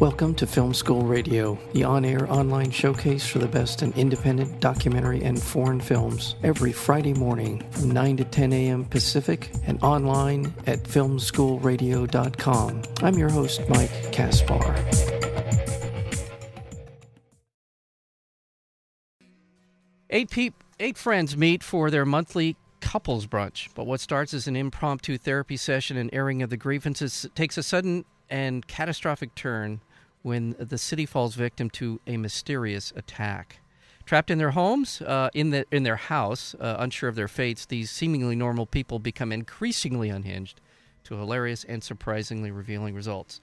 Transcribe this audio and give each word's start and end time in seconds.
Welcome 0.00 0.34
to 0.34 0.46
Film 0.46 0.74
School 0.74 1.04
Radio, 1.04 1.58
the 1.72 1.84
on 1.84 2.04
air 2.04 2.30
online 2.30 2.70
showcase 2.70 3.26
for 3.26 3.38
the 3.38 3.48
best 3.48 3.82
in 3.82 3.94
independent 3.94 4.60
documentary 4.60 5.24
and 5.24 5.42
foreign 5.42 5.80
films, 5.80 6.34
every 6.42 6.70
Friday 6.70 7.14
morning 7.14 7.64
from 7.70 7.92
9 7.92 8.18
to 8.18 8.24
10 8.24 8.52
a.m. 8.52 8.84
Pacific 8.84 9.50
and 9.64 9.82
online 9.82 10.52
at 10.66 10.82
filmschoolradio.com. 10.82 12.82
I'm 13.02 13.14
your 13.14 13.30
host, 13.30 13.62
Mike 13.70 14.12
Kaspar. 14.12 14.74
Eight, 20.10 20.30
peop- 20.30 20.62
eight 20.78 20.98
friends 20.98 21.38
meet 21.38 21.64
for 21.64 21.90
their 21.90 22.04
monthly 22.04 22.56
couples 22.82 23.26
brunch, 23.26 23.68
but 23.74 23.86
what 23.86 24.00
starts 24.00 24.34
as 24.34 24.46
an 24.46 24.56
impromptu 24.56 25.16
therapy 25.16 25.56
session 25.56 25.96
and 25.96 26.10
airing 26.12 26.42
of 26.42 26.50
the 26.50 26.58
grievances 26.58 27.26
takes 27.34 27.56
a 27.56 27.62
sudden 27.62 28.04
and 28.30 28.66
catastrophic 28.66 29.34
turn 29.34 29.80
when 30.22 30.56
the 30.58 30.78
city 30.78 31.06
falls 31.06 31.34
victim 31.34 31.70
to 31.70 32.00
a 32.06 32.16
mysterious 32.16 32.92
attack. 32.96 33.60
Trapped 34.04 34.30
in 34.30 34.38
their 34.38 34.52
homes, 34.52 35.00
uh, 35.02 35.30
in 35.34 35.50
the 35.50 35.66
in 35.70 35.82
their 35.82 35.96
house, 35.96 36.54
uh, 36.60 36.76
unsure 36.78 37.08
of 37.08 37.16
their 37.16 37.28
fates, 37.28 37.66
these 37.66 37.90
seemingly 37.90 38.36
normal 38.36 38.66
people 38.66 38.98
become 38.98 39.32
increasingly 39.32 40.08
unhinged, 40.08 40.60
to 41.06 41.14
hilarious 41.14 41.64
and 41.64 41.82
surprisingly 41.82 42.50
revealing 42.50 42.94
results. 42.94 43.40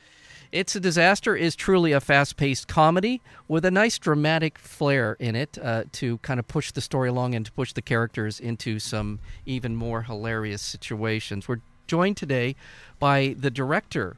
It's 0.52 0.76
a 0.76 0.80
Disaster 0.80 1.36
is 1.36 1.56
truly 1.56 1.94
a 1.94 2.00
fast 2.00 2.38
paced 2.38 2.68
comedy 2.68 3.22
with 3.48 3.66
a 3.66 3.72
nice 3.72 3.98
dramatic 3.98 4.60
flair 4.60 5.18
in 5.20 5.36
it 5.36 5.58
uh, 5.62 5.86
to 5.94 6.20
kind 6.20 6.40
of 6.40 6.48
push 6.48 6.72
the 6.72 6.82
story 6.82 7.10
along 7.10 7.34
and 7.34 7.46
to 7.46 7.52
push 7.52 7.74
the 7.74 7.82
characters 7.82 8.40
into 8.40 8.78
some 8.78 9.20
even 9.46 9.76
more 9.76 10.04
hilarious 10.04 10.62
situations. 10.62 11.48
We're 11.48 11.62
joined 11.88 12.18
today 12.18 12.56
by 13.00 13.36
the 13.38 13.50
director 13.50 14.18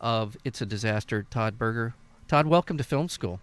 of 0.00 0.36
It's 0.44 0.60
a 0.60 0.66
Disaster, 0.66 1.24
Todd 1.30 1.58
Berger. 1.58 1.94
Todd, 2.26 2.46
welcome 2.46 2.76
to 2.78 2.84
Film 2.84 3.08
School. 3.08 3.40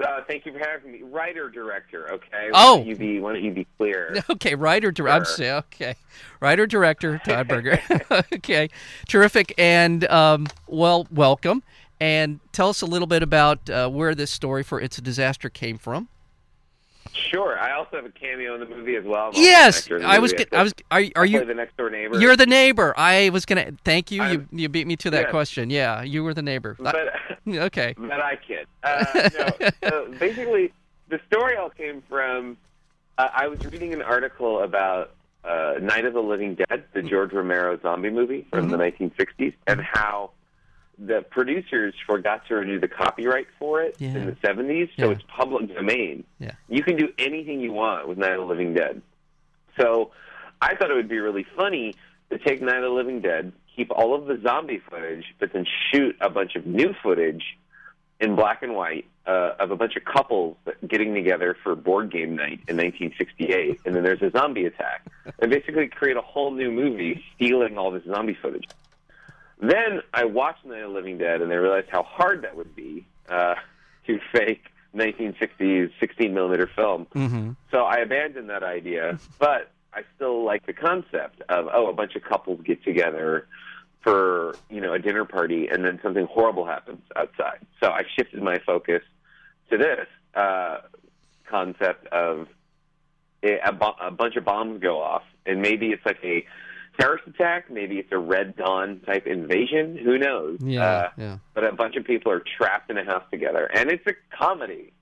Uh, 0.00 0.20
thank 0.28 0.46
you 0.46 0.52
for 0.52 0.60
having 0.60 0.92
me. 0.92 1.02
Writer 1.02 1.48
director, 1.48 2.12
okay? 2.12 2.50
Oh, 2.54 2.76
why 2.76 2.78
don't 2.78 2.86
you 2.86 2.96
be 2.96 3.18
why 3.20 3.32
don't 3.32 3.42
you 3.42 3.50
be 3.52 3.66
clear? 3.76 4.22
Okay, 4.30 4.54
writer 4.54 4.92
director. 4.92 5.30
Sure. 5.36 5.54
Okay, 5.56 5.96
writer 6.40 6.66
director 6.66 7.20
Todd 7.24 7.48
Berger. 7.48 7.80
okay, 8.32 8.68
terrific. 9.08 9.52
And 9.58 10.08
um, 10.08 10.46
well, 10.68 11.08
welcome. 11.10 11.64
And 11.98 12.38
tell 12.52 12.68
us 12.68 12.82
a 12.82 12.86
little 12.86 13.08
bit 13.08 13.22
about 13.22 13.68
uh, 13.68 13.88
where 13.88 14.14
this 14.14 14.30
story 14.30 14.62
for 14.62 14.80
"It's 14.80 14.96
a 14.98 15.02
Disaster" 15.02 15.50
came 15.50 15.76
from. 15.76 16.08
Sure. 17.12 17.58
I 17.58 17.72
also 17.72 17.96
have 17.96 18.04
a 18.04 18.10
cameo 18.10 18.54
in 18.54 18.60
the 18.60 18.66
movie 18.66 18.96
as 18.96 19.04
well. 19.04 19.30
Yes, 19.34 19.90
I 19.90 20.18
was. 20.18 20.32
I 20.52 20.62
was. 20.62 20.72
Are, 20.90 21.02
are 21.16 21.26
you 21.26 21.44
the 21.44 21.54
next 21.54 21.76
door 21.76 21.90
neighbor? 21.90 22.18
You're 22.18 22.36
the 22.36 22.46
neighbor. 22.46 22.94
I 22.96 23.30
was 23.30 23.44
gonna. 23.44 23.72
Thank 23.84 24.10
you. 24.10 24.22
You 24.24 24.48
you 24.52 24.68
beat 24.68 24.86
me 24.86 24.96
to 24.96 25.10
that 25.10 25.30
question. 25.30 25.70
Yeah, 25.70 26.02
you 26.02 26.22
were 26.24 26.34
the 26.34 26.42
neighbor. 26.42 26.76
But, 26.78 27.14
okay. 27.48 27.94
But 27.96 28.20
I 28.20 28.36
kid. 28.36 28.66
Uh, 28.82 29.30
no, 29.38 29.70
so 29.88 30.14
basically, 30.18 30.72
the 31.08 31.20
story 31.26 31.56
all 31.56 31.70
came 31.70 32.02
from. 32.08 32.56
Uh, 33.18 33.28
I 33.32 33.48
was 33.48 33.64
reading 33.66 33.92
an 33.92 34.02
article 34.02 34.62
about 34.62 35.12
uh, 35.44 35.74
Night 35.80 36.04
of 36.04 36.14
the 36.14 36.22
Living 36.22 36.54
Dead, 36.54 36.84
the 36.92 37.02
George 37.02 37.32
Romero 37.32 37.78
zombie 37.80 38.10
movie 38.10 38.46
from 38.50 38.70
mm-hmm. 38.70 38.78
the 38.98 39.10
1960s, 39.10 39.54
and 39.66 39.80
how 39.80 40.30
the 41.00 41.24
producers 41.30 41.94
forgot 42.06 42.46
to 42.48 42.56
renew 42.56 42.78
the 42.78 42.88
copyright 42.88 43.46
for 43.58 43.82
it 43.82 43.96
yeah. 43.98 44.10
in 44.10 44.26
the 44.26 44.32
70s, 44.32 44.90
so 44.98 45.06
yeah. 45.06 45.12
it's 45.12 45.22
public 45.28 45.74
domain. 45.74 46.24
Yeah. 46.38 46.52
You 46.68 46.82
can 46.82 46.96
do 46.96 47.08
anything 47.18 47.60
you 47.60 47.72
want 47.72 48.06
with 48.06 48.18
Night 48.18 48.32
of 48.32 48.40
the 48.40 48.46
Living 48.46 48.74
Dead. 48.74 49.00
So 49.80 50.10
I 50.60 50.74
thought 50.76 50.90
it 50.90 50.94
would 50.94 51.08
be 51.08 51.18
really 51.18 51.46
funny 51.56 51.94
to 52.30 52.38
take 52.38 52.60
Night 52.60 52.76
of 52.76 52.82
the 52.82 52.88
Living 52.90 53.20
Dead, 53.20 53.52
keep 53.74 53.90
all 53.90 54.14
of 54.14 54.26
the 54.26 54.38
zombie 54.42 54.82
footage, 54.90 55.24
but 55.38 55.52
then 55.54 55.64
shoot 55.90 56.16
a 56.20 56.28
bunch 56.28 56.54
of 56.54 56.66
new 56.66 56.94
footage 57.02 57.56
in 58.20 58.36
black 58.36 58.62
and 58.62 58.74
white 58.74 59.06
uh, 59.26 59.52
of 59.58 59.70
a 59.70 59.76
bunch 59.76 59.96
of 59.96 60.04
couples 60.04 60.56
getting 60.86 61.14
together 61.14 61.56
for 61.62 61.74
board 61.74 62.12
game 62.12 62.36
night 62.36 62.60
in 62.68 62.76
1968, 62.76 63.80
and 63.86 63.94
then 63.94 64.02
there's 64.02 64.20
a 64.20 64.30
zombie 64.30 64.66
attack, 64.66 65.06
and 65.38 65.50
basically 65.50 65.88
create 65.88 66.18
a 66.18 66.22
whole 66.22 66.50
new 66.50 66.70
movie 66.70 67.24
stealing 67.34 67.78
all 67.78 67.90
this 67.90 68.04
zombie 68.04 68.36
footage. 68.40 68.66
Then 69.60 70.00
I 70.14 70.24
watched 70.24 70.64
Night 70.64 70.82
of 70.82 70.90
the 70.90 70.94
Living 70.94 71.18
Dead, 71.18 71.42
and 71.42 71.52
I 71.52 71.56
realized 71.56 71.88
how 71.90 72.02
hard 72.02 72.42
that 72.42 72.56
would 72.56 72.74
be 72.74 73.06
uh, 73.28 73.54
to 74.06 74.18
fake 74.32 74.64
1960s 74.94 75.90
16 76.00 76.34
millimeter 76.34 76.68
film. 76.74 77.06
Mm-hmm. 77.14 77.52
So 77.70 77.84
I 77.84 77.96
abandoned 77.98 78.50
that 78.50 78.62
idea, 78.62 79.18
but 79.38 79.70
I 79.92 80.02
still 80.16 80.44
like 80.44 80.66
the 80.66 80.72
concept 80.72 81.42
of 81.48 81.68
oh, 81.72 81.88
a 81.88 81.92
bunch 81.92 82.14
of 82.16 82.22
couples 82.22 82.60
get 82.64 82.82
together 82.84 83.46
for 84.02 84.54
you 84.70 84.80
know 84.80 84.94
a 84.94 84.98
dinner 84.98 85.24
party, 85.24 85.68
and 85.68 85.84
then 85.84 86.00
something 86.02 86.26
horrible 86.26 86.64
happens 86.64 87.02
outside. 87.14 87.58
So 87.82 87.90
I 87.90 88.02
shifted 88.16 88.42
my 88.42 88.58
focus 88.58 89.02
to 89.70 89.78
this 89.78 90.06
uh, 90.34 90.78
concept 91.44 92.06
of 92.08 92.48
a, 93.42 93.58
a, 93.64 93.72
bo- 93.72 93.96
a 94.00 94.10
bunch 94.10 94.36
of 94.36 94.44
bombs 94.44 94.80
go 94.80 95.00
off, 95.00 95.22
and 95.44 95.60
maybe 95.60 95.88
it's 95.88 96.04
like 96.06 96.18
a 96.24 96.44
terrorist 96.98 97.26
attack. 97.26 97.70
Maybe 97.70 97.98
it's 97.98 98.12
a 98.12 98.18
Red 98.18 98.56
Dawn 98.56 99.00
type 99.06 99.26
invasion. 99.26 99.96
Who 99.96 100.18
knows? 100.18 100.58
Yeah, 100.62 100.82
uh, 100.84 101.10
yeah. 101.16 101.38
But 101.54 101.64
a 101.64 101.72
bunch 101.72 101.96
of 101.96 102.04
people 102.04 102.30
are 102.32 102.42
trapped 102.56 102.90
in 102.90 102.98
a 102.98 103.04
house 103.04 103.24
together, 103.30 103.70
and 103.74 103.90
it's 103.90 104.06
a 104.06 104.12
comedy. 104.36 104.92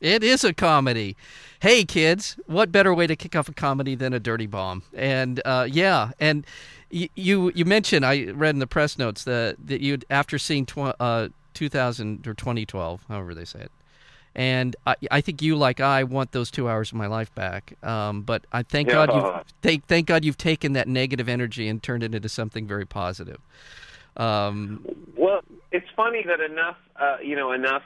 It 0.00 0.24
is 0.24 0.44
a 0.44 0.54
comedy. 0.54 1.16
Hey, 1.60 1.84
kids, 1.84 2.36
what 2.46 2.72
better 2.72 2.94
way 2.94 3.06
to 3.06 3.14
kick 3.16 3.36
off 3.36 3.48
a 3.48 3.52
comedy 3.52 3.94
than 3.94 4.14
a 4.14 4.20
dirty 4.20 4.46
bomb? 4.46 4.82
And 4.94 5.42
uh, 5.44 5.66
yeah, 5.70 6.12
and 6.18 6.46
y- 6.90 7.10
you 7.14 7.52
you 7.54 7.66
mentioned 7.66 8.06
I 8.06 8.30
read 8.30 8.54
in 8.54 8.60
the 8.60 8.66
press 8.66 8.96
notes 8.96 9.24
that 9.24 9.56
that 9.66 9.82
you 9.82 9.98
after 10.08 10.38
seeing 10.38 10.64
tw- 10.64 10.94
uh, 10.98 11.28
2000 11.52 12.26
or 12.26 12.32
2012, 12.32 13.04
however 13.08 13.34
they 13.34 13.44
say 13.44 13.60
it, 13.60 13.72
and 14.34 14.76
I, 14.86 14.96
I, 15.10 15.20
think 15.20 15.42
you, 15.42 15.56
like 15.56 15.80
I, 15.80 16.04
want 16.04 16.32
those 16.32 16.50
two 16.50 16.68
hours 16.68 16.92
of 16.92 16.98
my 16.98 17.06
life 17.06 17.34
back. 17.34 17.74
Um, 17.82 18.22
but 18.22 18.44
I 18.52 18.62
thank 18.62 18.88
yeah. 18.88 19.06
God 19.06 19.14
you 19.14 19.52
thank 19.62 19.86
thank 19.86 20.06
God 20.06 20.24
you've 20.24 20.38
taken 20.38 20.72
that 20.74 20.88
negative 20.88 21.28
energy 21.28 21.68
and 21.68 21.82
turned 21.82 22.02
it 22.02 22.14
into 22.14 22.28
something 22.28 22.66
very 22.66 22.86
positive. 22.86 23.40
Um, 24.16 24.84
well, 25.16 25.40
it's 25.72 25.86
funny 25.96 26.24
that 26.26 26.40
enough, 26.40 26.76
uh, 26.96 27.18
you 27.22 27.36
know, 27.36 27.52
enough 27.52 27.82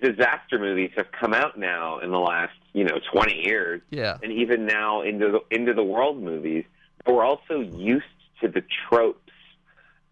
disaster 0.00 0.58
movies 0.58 0.90
have 0.96 1.10
come 1.12 1.32
out 1.32 1.58
now 1.58 1.98
in 2.00 2.10
the 2.10 2.18
last, 2.18 2.54
you 2.72 2.84
know, 2.84 2.98
20 3.12 3.34
years, 3.34 3.80
yeah, 3.90 4.18
and 4.22 4.32
even 4.32 4.66
now 4.66 5.02
into 5.02 5.30
the 5.30 5.56
into 5.56 5.72
the 5.72 5.84
world 5.84 6.22
movies. 6.22 6.64
But 7.04 7.14
we're 7.14 7.24
also 7.24 7.60
used 7.60 8.04
to 8.40 8.48
the 8.48 8.62
tropes 8.88 9.20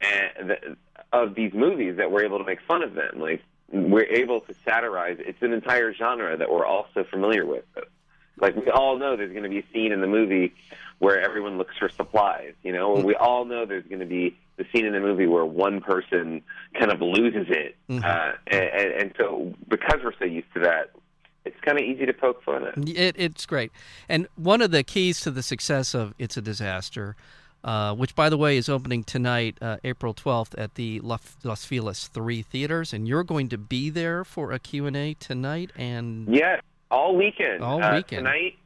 and 0.01 0.51
the, 0.51 0.77
of 1.13 1.35
these 1.35 1.53
movies 1.53 1.97
that 1.99 2.11
we're 2.11 2.25
able 2.25 2.39
to 2.39 2.45
make 2.45 2.61
fun 2.67 2.83
of 2.83 2.95
them, 2.95 3.21
like 3.21 3.43
we're 3.73 4.05
able 4.05 4.41
to 4.43 4.55
satirize. 4.65 5.17
It's 5.21 5.43
an 5.43 5.53
entire 5.53 5.93
genre 5.95 6.37
that 6.37 6.51
we're 6.51 6.67
all 6.67 6.87
so 6.95 7.05
familiar 7.05 7.45
with. 7.47 7.65
Like 8.41 8.57
we 8.57 8.69
all 8.71 8.99
know 8.99 9.17
there's 9.17 9.33
going 9.33 9.45
to 9.45 9.49
be 9.49 9.59
a 9.61 9.65
scene 9.73 9.93
in 9.93 10.01
the 10.01 10.07
movie 10.07 10.55
where 10.99 11.21
everyone 11.21 11.59
looks 11.59 11.77
for 11.79 11.89
supplies. 11.89 12.53
You 12.63 12.73
know, 12.73 12.95
Mm-hmm. 12.95 13.07
we 13.07 13.15
all 13.15 13.45
know 13.45 13.65
there's 13.67 13.87
going 13.87 14.01
to 14.01 14.07
be 14.07 14.37
the 14.57 14.65
scene 14.73 14.85
in 14.87 14.93
the 14.93 15.01
movie 15.01 15.27
where 15.27 15.45
one 15.45 15.81
person 15.81 16.43
kind 16.79 16.93
of 16.93 17.01
loses 17.01 17.47
it, 17.49 17.77
Mhm. 17.91 18.05
uh, 18.05 18.33
and, 18.47 18.93
and 18.93 19.15
so 19.19 19.53
because 19.69 20.01
we're 20.05 20.13
so 20.19 20.25
used 20.25 20.47
to 20.55 20.61
that, 20.61 20.91
it's 21.45 21.61
kind 21.63 21.77
of 21.79 21.85
easy 21.85 22.07
to 22.07 22.13
poke 22.13 22.43
fun 22.45 22.65
at. 22.67 22.79
It, 22.89 23.17
it's 23.19 23.47
great. 23.47 23.73
And 24.09 24.29
one 24.37 24.63
of 24.63 24.71
the 24.71 24.83
keys 24.85 25.21
to 25.23 25.31
the 25.33 25.43
success 25.43 25.93
of 25.95 26.15
It's 26.19 26.37
a 26.37 26.41
Disaster, 26.43 27.17
uh, 27.65 27.95
which, 27.95 28.15
by 28.15 28.29
the 28.29 28.37
way, 28.37 28.57
is 28.59 28.69
opening 28.69 29.03
tonight, 29.03 29.57
uh, 29.61 29.79
April 29.83 30.13
12th, 30.15 30.55
at 30.59 30.75
the 30.75 31.01
Las, 31.01 31.65
Feliz 31.65 32.07
3 32.09 32.43
theaters. 32.43 32.93
And 32.93 33.09
you're 33.09 33.25
going 33.25 33.49
to 33.49 33.59
be 33.59 33.91
there 33.91 34.25
for 34.25 34.53
a 34.53 34.59
Q&A 34.59 35.15
tonight 35.15 35.71
and... 35.77 36.33
Yeah, 36.33 36.61
all 36.91 37.17
weekend. 37.17 37.63
All 37.65 37.83
Uh, 37.83 37.95
weekend. 37.97 38.27
tonight, 38.27 38.59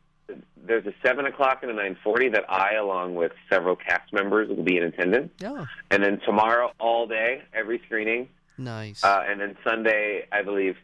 there's 0.57 0.85
a 0.87 0.93
7 1.03 1.25
o'clock 1.27 1.61
and 1.63 1.71
a 1.71 1.75
9.40 1.75 2.33
that 2.35 2.45
I, 2.51 2.75
along 2.75 3.15
with 3.15 3.33
several 3.49 3.77
cast 3.77 4.13
members, 4.13 4.49
will 4.49 4.65
be 4.65 4.77
in 4.77 4.83
attendance. 4.83 5.31
Yeah, 5.39 5.67
And 5.91 6.03
then 6.03 6.21
tomorrow, 6.27 6.73
all 6.81 7.07
day, 7.07 7.43
every 7.55 7.81
screening. 7.87 8.29
nice. 8.59 9.03
Uh, 9.05 9.25
and 9.29 9.41
then 9.41 9.57
Sunday, 9.65 10.27
I 10.33 10.43
believe, 10.43 10.77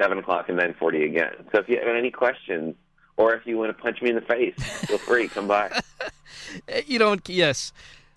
7 0.00 0.18
o'clock 0.18 0.48
and 0.48 0.58
9.40 0.58 1.04
again. 1.06 1.32
So 1.52 1.60
if 1.60 1.68
you 1.68 1.78
have 1.78 1.94
any 1.94 2.10
questions, 2.10 2.74
or 3.20 3.34
if 3.34 3.46
you 3.46 3.58
want 3.58 3.76
to 3.76 3.82
punch 3.82 4.00
me 4.00 4.08
in 4.08 4.14
the 4.14 4.22
face, 4.22 4.54
feel 4.86 4.96
free, 4.96 5.28
come 5.28 5.46
by. 5.46 5.80
you 6.86 6.98
don't, 6.98 7.28
yes. 7.28 7.72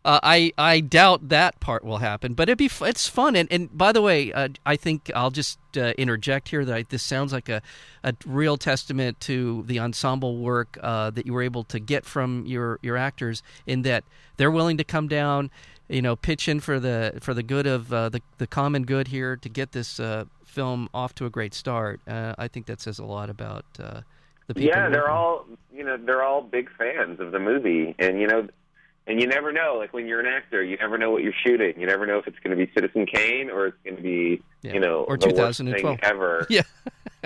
Uh, 0.05 0.19
I 0.21 0.51
I 0.57 0.81
doubt 0.81 1.29
that 1.29 1.61
part 1.61 1.85
will 1.85 1.99
happen, 1.99 2.33
but 2.33 2.49
it'd 2.49 2.57
be 2.57 2.69
it's 2.81 3.07
fun. 3.07 3.37
And, 3.37 3.49
and 3.49 3.75
by 3.77 3.93
the 3.93 4.01
way, 4.01 4.33
uh, 4.33 4.49
I 4.65 4.75
think 4.75 5.09
I'll 5.15 5.31
just 5.31 5.59
uh, 5.77 5.93
interject 5.97 6.49
here 6.49 6.65
that 6.65 6.75
I, 6.75 6.83
this 6.83 7.01
sounds 7.03 7.31
like 7.31 7.47
a, 7.47 7.61
a 8.03 8.13
real 8.25 8.57
testament 8.57 9.21
to 9.21 9.63
the 9.65 9.79
ensemble 9.79 10.39
work 10.39 10.77
uh, 10.81 11.09
that 11.11 11.25
you 11.25 11.31
were 11.31 11.41
able 11.41 11.63
to 11.65 11.79
get 11.79 12.03
from 12.03 12.45
your, 12.45 12.79
your 12.81 12.97
actors 12.97 13.43
in 13.65 13.83
that 13.83 14.03
they're 14.35 14.51
willing 14.51 14.75
to 14.75 14.83
come 14.83 15.07
down, 15.07 15.49
you 15.87 16.01
know, 16.01 16.17
pitch 16.17 16.49
in 16.49 16.59
for 16.59 16.81
the 16.81 17.17
for 17.21 17.33
the 17.33 17.43
good 17.43 17.65
of 17.65 17.93
uh, 17.93 18.09
the 18.09 18.21
the 18.39 18.47
common 18.47 18.83
good 18.83 19.07
here 19.07 19.37
to 19.37 19.47
get 19.47 19.71
this 19.71 20.01
uh, 20.01 20.25
film 20.43 20.89
off 20.93 21.15
to 21.15 21.25
a 21.25 21.29
great 21.29 21.53
start. 21.53 22.01
I 22.07 22.49
think 22.49 22.65
that 22.65 22.81
says 22.81 22.99
a 22.99 23.05
lot 23.05 23.29
about 23.29 23.63
the 24.47 24.53
people. 24.55 24.69
Yeah, 24.69 24.89
they're 24.89 25.09
all 25.09 25.45
you 25.73 25.83
know 25.83 25.97
they're 25.97 26.23
all 26.23 26.41
big 26.41 26.69
fans 26.77 27.19
of 27.19 27.31
the 27.31 27.39
movie, 27.39 27.95
and 27.99 28.19
you 28.19 28.27
know 28.27 28.47
And 29.05 29.19
you 29.19 29.27
never 29.27 29.51
know. 29.51 29.75
Like 29.77 29.91
when 29.93 30.07
you're 30.07 30.19
an 30.21 30.27
actor, 30.27 30.63
you 30.63 30.77
never 30.77 30.97
know 30.97 31.11
what 31.11 31.23
you're 31.23 31.33
shooting. 31.45 31.77
You 31.79 31.85
never 31.87 32.05
know 32.05 32.19
if 32.19 32.27
it's 32.27 32.39
going 32.39 32.57
to 32.57 32.65
be 32.65 32.71
Citizen 32.73 33.05
Kane 33.05 33.49
or 33.49 33.67
it's 33.67 33.77
going 33.83 33.97
to 33.97 34.01
be, 34.01 34.41
Yeah. 34.61 34.73
you 34.75 34.79
know, 34.79 35.03
Or 35.03 35.17
the 35.17 35.27
worst 35.27 35.57
2012. 35.59 35.99
thing 35.99 35.99
ever. 36.03 36.47
Yeah. 36.49 36.61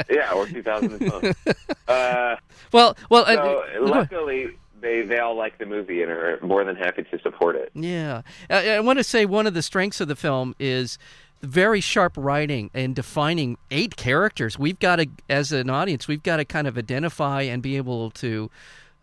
yeah, 0.09 0.31
or 0.33 0.47
2012. 0.47 1.35
uh, 1.87 2.35
Well, 2.73 2.97
well, 3.11 3.23
uh, 3.25 3.35
so 3.35 3.63
uh, 3.75 3.87
luckily, 3.87 4.57
they 4.81 5.01
they 5.03 5.19
all 5.19 5.35
like 5.35 5.57
the 5.59 5.65
movie 5.65 6.01
and 6.03 6.11
are 6.11 6.39
more 6.41 6.63
than 6.63 6.75
happy 6.75 7.03
to 7.03 7.19
support 7.21 7.55
it. 7.55 7.71
Yeah. 7.75 8.21
I, 8.49 8.71
I 8.71 8.79
want 8.79 8.97
to 8.99 9.03
say 9.03 9.25
one 9.25 9.45
of 9.47 9.53
the 9.53 9.61
strengths 9.61 9.99
of 10.01 10.07
the 10.07 10.15
film 10.15 10.55
is 10.59 10.97
very 11.41 11.81
sharp 11.81 12.13
writing 12.17 12.69
and 12.73 12.95
defining 12.95 13.57
eight 13.71 13.95
characters. 13.95 14.57
We've 14.57 14.79
got 14.79 14.97
to, 14.97 15.07
as 15.29 15.51
an 15.51 15.69
audience, 15.69 16.07
we've 16.07 16.23
got 16.23 16.37
to 16.37 16.45
kind 16.45 16.67
of 16.67 16.77
identify 16.77 17.43
and 17.43 17.61
be 17.61 17.77
able 17.77 18.11
to, 18.11 18.49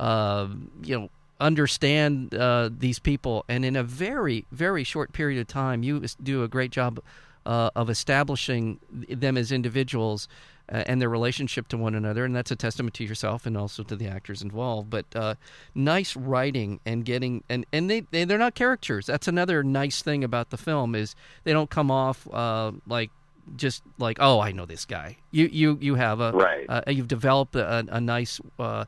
uh, 0.00 0.48
you 0.82 0.98
know, 0.98 1.10
understand 1.40 2.34
uh, 2.34 2.70
these 2.76 2.98
people. 2.98 3.44
And 3.48 3.64
in 3.64 3.76
a 3.76 3.82
very, 3.82 4.46
very 4.52 4.84
short 4.84 5.12
period 5.12 5.40
of 5.40 5.46
time, 5.46 5.82
you 5.82 6.04
do 6.22 6.42
a 6.42 6.48
great 6.48 6.70
job 6.70 7.00
uh, 7.46 7.70
of 7.76 7.90
establishing 7.90 8.80
them 8.90 9.36
as 9.36 9.52
individuals 9.52 10.28
uh, 10.72 10.82
and 10.86 11.00
their 11.00 11.08
relationship 11.08 11.68
to 11.68 11.76
one 11.76 11.94
another, 11.94 12.24
and 12.24 12.34
that's 12.34 12.50
a 12.50 12.56
testament 12.56 12.94
to 12.94 13.04
yourself 13.04 13.46
and 13.46 13.56
also 13.56 13.82
to 13.82 13.96
the 13.96 14.06
actors 14.06 14.42
involved. 14.42 14.90
But 14.90 15.06
uh, 15.14 15.34
nice 15.74 16.16
writing 16.16 16.80
and 16.86 17.04
getting 17.04 17.44
and 17.48 17.66
and 17.72 17.90
they, 17.90 18.00
they 18.00 18.24
they're 18.24 18.38
not 18.38 18.54
characters. 18.54 19.06
That's 19.06 19.28
another 19.28 19.62
nice 19.62 20.02
thing 20.02 20.24
about 20.24 20.50
the 20.50 20.56
film 20.56 20.94
is 20.94 21.14
they 21.44 21.52
don't 21.52 21.70
come 21.70 21.90
off 21.90 22.26
uh, 22.32 22.72
like 22.86 23.10
just 23.56 23.82
like 23.98 24.16
oh 24.20 24.40
I 24.40 24.52
know 24.52 24.64
this 24.64 24.84
guy. 24.86 25.18
You 25.30 25.46
you 25.52 25.78
you 25.80 25.94
have 25.96 26.20
a 26.20 26.32
Right. 26.32 26.66
uh, 26.68 26.82
you've 26.88 27.08
developed 27.08 27.56
a, 27.56 27.84
a 27.90 28.00
nice 28.00 28.40
uh, 28.58 28.86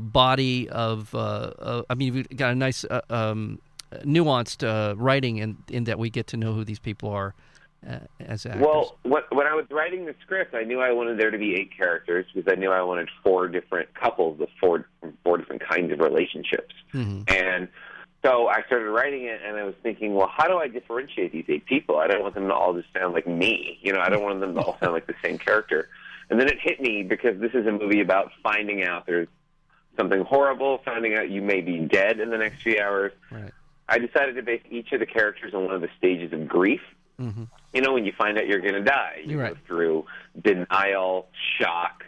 body 0.00 0.68
of 0.68 1.14
uh, 1.14 1.18
uh, 1.18 1.82
I 1.88 1.94
mean 1.94 2.14
you've 2.14 2.28
got 2.36 2.52
a 2.52 2.54
nice 2.54 2.84
uh, 2.84 3.00
um, 3.08 3.58
nuanced 4.04 4.66
uh, 4.66 4.94
writing 4.96 5.38
in 5.38 5.56
in 5.70 5.84
that 5.84 5.98
we 5.98 6.10
get 6.10 6.26
to 6.28 6.36
know 6.36 6.52
who 6.52 6.64
these 6.64 6.78
people 6.80 7.08
are 7.10 7.34
uh, 7.88 7.98
as 8.20 8.46
actors. 8.46 8.62
Well, 8.62 8.98
when, 9.02 9.22
when 9.30 9.46
I 9.46 9.54
was 9.54 9.66
writing 9.70 10.06
the 10.06 10.14
script, 10.22 10.54
I 10.54 10.62
knew 10.64 10.80
I 10.80 10.92
wanted 10.92 11.18
there 11.18 11.30
to 11.30 11.38
be 11.38 11.54
eight 11.54 11.70
characters 11.76 12.26
because 12.34 12.50
I 12.52 12.56
knew 12.58 12.70
I 12.70 12.82
wanted 12.82 13.08
four 13.22 13.48
different 13.48 13.94
couples 13.94 14.38
with 14.38 14.48
four 14.60 14.86
four 15.24 15.38
different 15.38 15.62
kinds 15.68 15.92
of 15.92 16.00
relationships. 16.00 16.74
Mhm. 16.92 17.30
And 17.30 17.68
so 18.24 18.48
I 18.48 18.62
started 18.66 18.90
writing 18.90 19.24
it, 19.24 19.40
and 19.46 19.56
I 19.56 19.62
was 19.64 19.74
thinking, 19.82 20.14
well, 20.14 20.30
how 20.34 20.48
do 20.48 20.56
I 20.58 20.66
differentiate 20.68 21.32
these 21.32 21.44
eight 21.48 21.66
people? 21.66 21.98
I 21.98 22.08
don't 22.08 22.22
want 22.22 22.34
them 22.34 22.48
to 22.48 22.54
all 22.54 22.74
just 22.74 22.88
sound 22.92 23.14
like 23.14 23.26
me. 23.26 23.78
You 23.82 23.92
know, 23.92 24.00
I 24.00 24.08
don't 24.08 24.22
want 24.22 24.40
them 24.40 24.54
to 24.54 24.60
all 24.62 24.76
sound 24.80 24.92
like 24.92 25.06
the 25.06 25.14
same 25.24 25.38
character. 25.38 25.88
And 26.28 26.40
then 26.40 26.48
it 26.48 26.58
hit 26.60 26.80
me 26.80 27.04
because 27.04 27.38
this 27.40 27.52
is 27.54 27.66
a 27.66 27.72
movie 27.72 28.00
about 28.00 28.32
finding 28.42 28.82
out 28.82 29.06
there's 29.06 29.28
something 29.96 30.22
horrible, 30.22 30.80
finding 30.84 31.14
out 31.14 31.30
you 31.30 31.40
may 31.40 31.60
be 31.60 31.78
dead 31.78 32.18
in 32.18 32.30
the 32.30 32.38
next 32.38 32.62
few 32.62 32.80
hours. 32.80 33.12
right. 33.30 33.52
I 33.88 33.98
decided 33.98 34.34
to 34.34 34.42
base 34.42 34.62
each 34.68 34.90
of 34.90 34.98
the 34.98 35.06
characters 35.06 35.54
on 35.54 35.66
one 35.66 35.74
of 35.76 35.80
the 35.80 35.88
stages 35.96 36.32
of 36.32 36.48
grief. 36.48 36.80
hmm 37.18 37.44
You 37.76 37.82
know, 37.82 37.92
when 37.92 38.06
you 38.06 38.12
find 38.16 38.38
out 38.38 38.46
you're 38.46 38.62
going 38.62 38.72
to 38.72 38.82
die, 38.82 39.20
you 39.26 39.36
go 39.36 39.54
through 39.66 40.06
denial, 40.42 41.28
shock, 41.60 42.04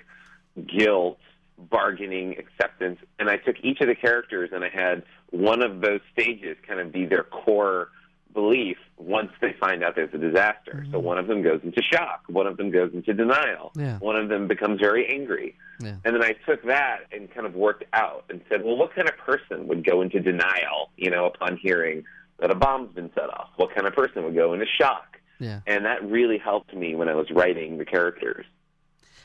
guilt, 0.67 1.19
bargaining, 1.59 2.37
acceptance. 2.39 2.99
And 3.19 3.29
I 3.29 3.37
took 3.37 3.57
each 3.63 3.83
of 3.83 3.87
the 3.87 3.95
characters 3.95 4.49
and 4.51 4.65
I 4.65 4.71
had 4.71 5.03
one 5.29 5.63
of 5.63 5.83
those 5.83 6.01
stages 6.11 6.57
kind 6.67 6.81
of 6.81 6.91
be 6.91 7.05
their 7.05 7.25
core 7.25 7.89
belief 8.33 8.79
once 8.97 9.31
they 9.43 9.55
find 9.61 9.85
out 9.85 9.95
there's 9.95 10.15
a 10.15 10.19
disaster. 10.19 10.87
So 10.91 10.97
mm-hmm. 10.97 11.07
one 11.07 11.19
of 11.19 11.27
them 11.27 11.43
goes 11.43 11.61
into 11.63 11.83
shock, 11.83 12.23
one 12.29 12.47
of 12.47 12.57
them 12.57 12.71
goes 12.71 12.91
into 12.95 13.13
denial, 13.13 13.73
Yeah. 13.77 13.99
one 13.99 14.17
of 14.17 14.31
them 14.31 14.49
becomes 14.49 14.81
very 14.81 15.07
angry. 15.13 15.55
Yeah. 15.81 15.97
And 16.03 16.15
then 16.15 16.23
I 16.23 16.33
took 16.47 16.65
that 16.65 17.01
and 17.13 17.31
kind 17.31 17.47
of 17.47 17.55
worked 17.55 17.85
out 17.93 18.25
and 18.31 18.41
said, 18.49 18.65
well, 18.65 18.77
what 18.77 18.95
kind 18.95 19.07
of 19.07 19.19
person 19.19 19.69
would 19.69 19.85
go 19.85 20.01
into 20.01 20.19
denial, 20.21 20.91
you 20.97 21.11
know, 21.11 21.27
upon 21.27 21.59
hearing 21.59 22.05
that 22.39 22.51
a 22.51 22.55
bomb's 22.55 22.95
been 22.95 23.11
set 23.15 23.29
off? 23.29 23.51
What 23.57 23.75
kind 23.75 23.87
of 23.87 23.93
person 23.93 24.25
would 24.25 24.35
go 24.35 24.55
into 24.55 24.65
shock? 24.81 25.18
Yeah. 25.39 25.61
And 25.67 25.85
that 25.85 26.03
really 26.09 26.39
helped 26.39 26.75
me 26.75 26.95
when 26.95 27.09
I 27.09 27.15
was 27.15 27.31
writing 27.31 27.79
the 27.79 27.85
characters. 27.85 28.45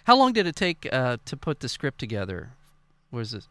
How 0.05 0.15
long 0.15 0.33
did 0.33 0.47
it 0.47 0.55
take 0.55 0.87
uh, 0.91 1.17
to 1.25 1.37
put 1.37 1.61
the 1.61 1.69
script 1.69 1.99
together? 1.99 2.51
Was 3.11 3.31
this? 3.31 3.47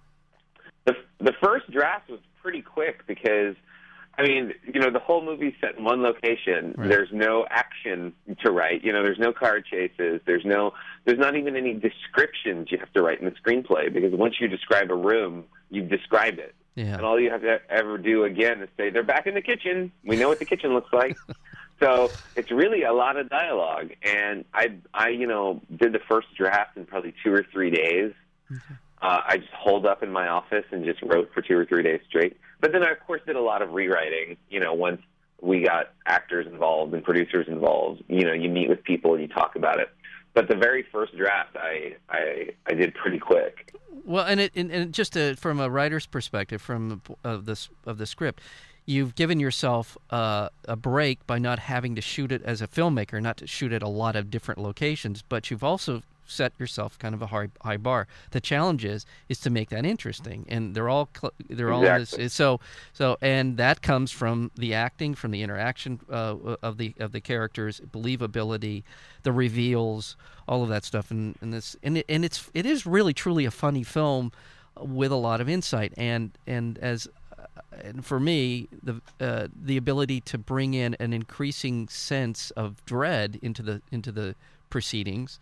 The, 0.84 0.94
the 1.18 1.32
first 1.42 1.70
draft 1.70 2.10
was 2.10 2.20
pretty 2.42 2.62
quick 2.62 3.06
because, 3.06 3.56
I 4.18 4.22
mean, 4.22 4.52
you 4.72 4.80
know, 4.80 4.90
the 4.90 4.98
whole 4.98 5.24
movie's 5.24 5.54
set 5.60 5.78
in 5.78 5.84
one 5.84 6.02
location. 6.02 6.74
Right. 6.76 6.88
There's 6.88 7.08
no 7.12 7.46
action 7.48 8.12
to 8.44 8.50
write. 8.50 8.84
You 8.84 8.92
know, 8.92 9.02
there's 9.02 9.18
no 9.18 9.32
car 9.32 9.60
chases. 9.60 10.20
There's 10.26 10.44
no, 10.44 10.72
there's 11.04 11.18
not 11.18 11.36
even 11.36 11.56
any 11.56 11.74
descriptions 11.74 12.68
you 12.70 12.78
have 12.78 12.92
to 12.92 13.02
write 13.02 13.20
in 13.20 13.24
the 13.24 13.32
screenplay 13.32 13.92
because 13.92 14.12
once 14.12 14.34
you 14.40 14.48
describe 14.48 14.90
a 14.90 14.96
room, 14.96 15.44
you've 15.70 15.88
described 15.88 16.38
it. 16.38 16.54
Yeah. 16.74 16.94
And 16.94 17.02
all 17.02 17.20
you 17.20 17.30
have 17.30 17.42
to 17.42 17.60
ever 17.68 17.98
do 17.98 18.24
again 18.24 18.62
is 18.62 18.68
say, 18.76 18.90
they're 18.90 19.02
back 19.02 19.26
in 19.26 19.34
the 19.34 19.42
kitchen. 19.42 19.92
We 20.04 20.16
know 20.16 20.28
what 20.28 20.38
the 20.38 20.44
kitchen 20.44 20.72
looks 20.72 20.92
like. 20.92 21.16
so 21.80 22.10
it's 22.36 22.50
really 22.50 22.82
a 22.82 22.92
lot 22.92 23.16
of 23.16 23.28
dialogue. 23.28 23.92
And 24.02 24.44
I, 24.54 24.74
I, 24.94 25.08
you 25.08 25.26
know, 25.26 25.60
did 25.74 25.92
the 25.92 26.00
first 26.08 26.28
draft 26.36 26.76
in 26.76 26.86
probably 26.86 27.14
two 27.22 27.32
or 27.32 27.44
three 27.52 27.70
days. 27.70 28.12
Uh, 29.00 29.20
I 29.26 29.38
just 29.38 29.52
holed 29.52 29.84
up 29.84 30.02
in 30.02 30.12
my 30.12 30.28
office 30.28 30.64
and 30.70 30.84
just 30.84 31.02
wrote 31.02 31.32
for 31.34 31.42
two 31.42 31.56
or 31.56 31.64
three 31.64 31.82
days 31.82 32.00
straight. 32.08 32.36
But 32.60 32.72
then 32.72 32.84
I, 32.84 32.92
of 32.92 33.00
course, 33.00 33.20
did 33.26 33.34
a 33.34 33.40
lot 33.40 33.60
of 33.62 33.72
rewriting. 33.72 34.36
You 34.48 34.60
know, 34.60 34.74
once 34.74 35.02
we 35.40 35.62
got 35.64 35.92
actors 36.06 36.46
involved 36.46 36.94
and 36.94 37.02
producers 37.02 37.48
involved, 37.48 38.04
you 38.08 38.24
know, 38.24 38.32
you 38.32 38.48
meet 38.48 38.68
with 38.68 38.84
people 38.84 39.14
and 39.14 39.22
you 39.22 39.28
talk 39.28 39.56
about 39.56 39.80
it. 39.80 39.88
But 40.34 40.48
the 40.48 40.54
very 40.54 40.84
first 40.92 41.16
draft, 41.16 41.56
I, 41.56 41.96
I, 42.08 42.50
I 42.66 42.74
did 42.74 42.94
pretty 42.94 43.18
quick. 43.18 43.74
Well, 44.04 44.24
and 44.24 44.40
it 44.40 44.52
and, 44.54 44.70
and 44.70 44.92
just 44.92 45.16
uh 45.16 45.34
from 45.34 45.60
a 45.60 45.68
writer's 45.68 46.06
perspective, 46.06 46.62
from 46.62 47.02
of 47.22 47.44
this 47.44 47.68
of 47.84 47.98
the 47.98 48.06
script, 48.06 48.40
you've 48.86 49.14
given 49.14 49.38
yourself 49.40 49.96
uh, 50.10 50.48
a 50.66 50.76
break 50.76 51.26
by 51.26 51.38
not 51.38 51.58
having 51.58 51.94
to 51.94 52.00
shoot 52.00 52.32
it 52.32 52.42
as 52.42 52.60
a 52.60 52.66
filmmaker, 52.68 53.20
not 53.22 53.36
to 53.38 53.46
shoot 53.46 53.72
at 53.72 53.82
a 53.82 53.88
lot 53.88 54.16
of 54.16 54.30
different 54.30 54.60
locations, 54.60 55.22
but 55.22 55.50
you've 55.50 55.64
also 55.64 56.02
set 56.24 56.52
yourself 56.58 56.98
kind 56.98 57.14
of 57.14 57.20
a 57.20 57.26
high, 57.26 57.48
high 57.62 57.76
bar. 57.76 58.06
The 58.30 58.40
challenge 58.40 58.84
is 58.84 59.04
is 59.28 59.38
to 59.40 59.50
make 59.50 59.68
that 59.70 59.84
interesting, 59.84 60.46
and 60.48 60.74
they're 60.74 60.88
all 60.88 61.08
cl- 61.14 61.32
they're 61.48 61.72
all 61.72 61.82
Exactly. 61.82 62.24
this, 62.24 62.32
so 62.32 62.60
so, 62.92 63.18
and 63.20 63.56
that 63.58 63.82
comes 63.82 64.10
from 64.10 64.50
the 64.56 64.72
acting, 64.72 65.14
from 65.14 65.30
the 65.30 65.42
interaction 65.42 66.00
uh, 66.10 66.36
of 66.62 66.78
the 66.78 66.94
of 66.98 67.12
the 67.12 67.20
characters, 67.20 67.80
believability, 67.92 68.82
the 69.24 69.32
reveals, 69.32 70.16
all 70.48 70.62
of 70.62 70.68
that 70.70 70.84
stuff, 70.84 71.10
and, 71.10 71.36
and 71.40 71.52
this 71.52 71.76
and 71.82 71.98
it, 71.98 72.06
and 72.08 72.24
it's 72.24 72.50
it 72.54 72.66
is 72.66 72.86
really 72.86 73.12
truly 73.12 73.44
a 73.44 73.50
funny 73.50 73.82
film 73.82 74.32
with 74.80 75.12
a 75.12 75.16
lot 75.16 75.40
of 75.40 75.48
insight, 75.48 75.92
and 75.96 76.30
and 76.46 76.78
as 76.78 77.08
and 77.82 78.04
for 78.04 78.20
me, 78.20 78.68
the 78.82 79.00
uh, 79.20 79.48
the 79.54 79.76
ability 79.76 80.20
to 80.22 80.38
bring 80.38 80.74
in 80.74 80.94
an 80.94 81.12
increasing 81.12 81.88
sense 81.88 82.50
of 82.52 82.84
dread 82.84 83.38
into 83.42 83.62
the 83.62 83.82
into 83.90 84.12
the 84.12 84.34
proceedings, 84.70 85.38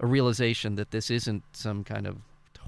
a 0.00 0.06
realization 0.06 0.74
that 0.76 0.90
this 0.90 1.10
isn't 1.10 1.42
some 1.52 1.84
kind 1.84 2.06
of 2.06 2.18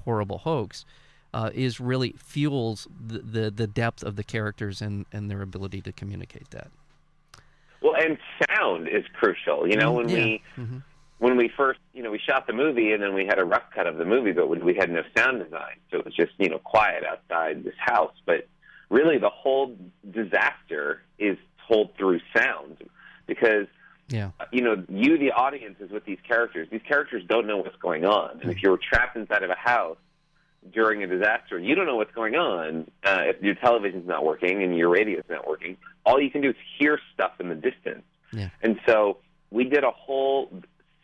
horrible 0.05 0.39
hoax, 0.39 0.85
uh, 1.33 1.49
is 1.53 1.79
really 1.79 2.15
fuels 2.17 2.87
the, 3.05 3.19
the 3.19 3.51
the 3.51 3.67
depth 3.67 4.03
of 4.03 4.15
the 4.15 4.23
characters 4.23 4.81
and 4.81 5.05
and 5.11 5.29
their 5.29 5.41
ability 5.41 5.81
to 5.81 5.91
communicate 5.91 6.49
that. 6.51 6.69
Well, 7.81 7.95
and 7.95 8.17
sound 8.49 8.87
is 8.89 9.05
crucial. 9.13 9.67
You 9.67 9.77
know, 9.77 9.93
when 9.93 10.09
Yeah. 10.09 10.15
we 10.15 10.43
Mhm. 10.57 10.83
when 11.19 11.35
we 11.35 11.49
first, 11.49 11.79
you 11.93 12.01
know, 12.01 12.11
we 12.11 12.19
shot 12.19 12.47
the 12.47 12.53
movie 12.53 12.93
and 12.93 13.03
then 13.03 13.13
we 13.13 13.25
had 13.25 13.39
a 13.39 13.45
rough 13.45 13.69
cut 13.75 13.87
of 13.87 13.97
the 13.97 14.05
movie, 14.05 14.31
but 14.31 14.47
we 14.47 14.57
we 14.59 14.73
had 14.73 14.89
no 14.89 15.03
sound 15.15 15.43
design, 15.43 15.75
so 15.91 15.97
it 15.99 16.05
was 16.05 16.13
just 16.13 16.31
you 16.37 16.49
know 16.49 16.59
quiet 16.59 17.03
outside 17.03 17.63
this 17.63 17.75
house. 17.77 18.15
But 18.25 18.47
really, 18.89 19.17
the 19.17 19.29
whole 19.29 19.75
disaster 20.09 21.01
is 21.17 21.37
told 21.67 21.95
through 21.97 22.19
sound 22.35 22.77
because 23.27 23.67
Yeah. 24.09 24.31
you 24.51 24.61
know 24.61 24.83
you, 24.89 25.17
the 25.17 25.31
audience, 25.31 25.77
is 25.79 25.91
with 25.91 26.05
these 26.05 26.17
characters. 26.27 26.67
These 26.71 26.81
characters 26.87 27.23
don't 27.27 27.47
know 27.47 27.57
what's 27.57 27.75
going 27.77 28.05
on, 28.05 28.39
and 28.41 28.51
if 28.51 28.61
you're 28.63 28.77
trapped 28.77 29.15
inside 29.15 29.43
of 29.43 29.49
a 29.49 29.55
house 29.55 29.97
during 30.73 31.03
a 31.03 31.07
disaster 31.07 31.55
and 31.57 31.65
you 31.65 31.73
don't 31.75 31.85
know 31.85 31.95
what's 31.95 32.13
going 32.13 32.35
on, 32.35 32.89
uh, 33.05 33.19
if 33.21 33.41
your 33.41 33.55
television's 33.55 34.07
not 34.07 34.25
working 34.25 34.61
and 34.63 34.75
your 34.77 34.89
radio's 34.89 35.23
not 35.29 35.47
working, 35.47 35.77
all 36.05 36.19
you 36.19 36.29
can 36.29 36.41
do 36.41 36.49
is 36.49 36.55
hear 36.77 36.99
stuff 37.13 37.31
in 37.39 37.47
the 37.49 37.55
distance. 37.55 38.03
Yeah. 38.33 38.49
And 38.61 38.79
so 38.85 39.17
we 39.51 39.63
did 39.63 39.83
a 39.85 39.91
whole 39.91 40.51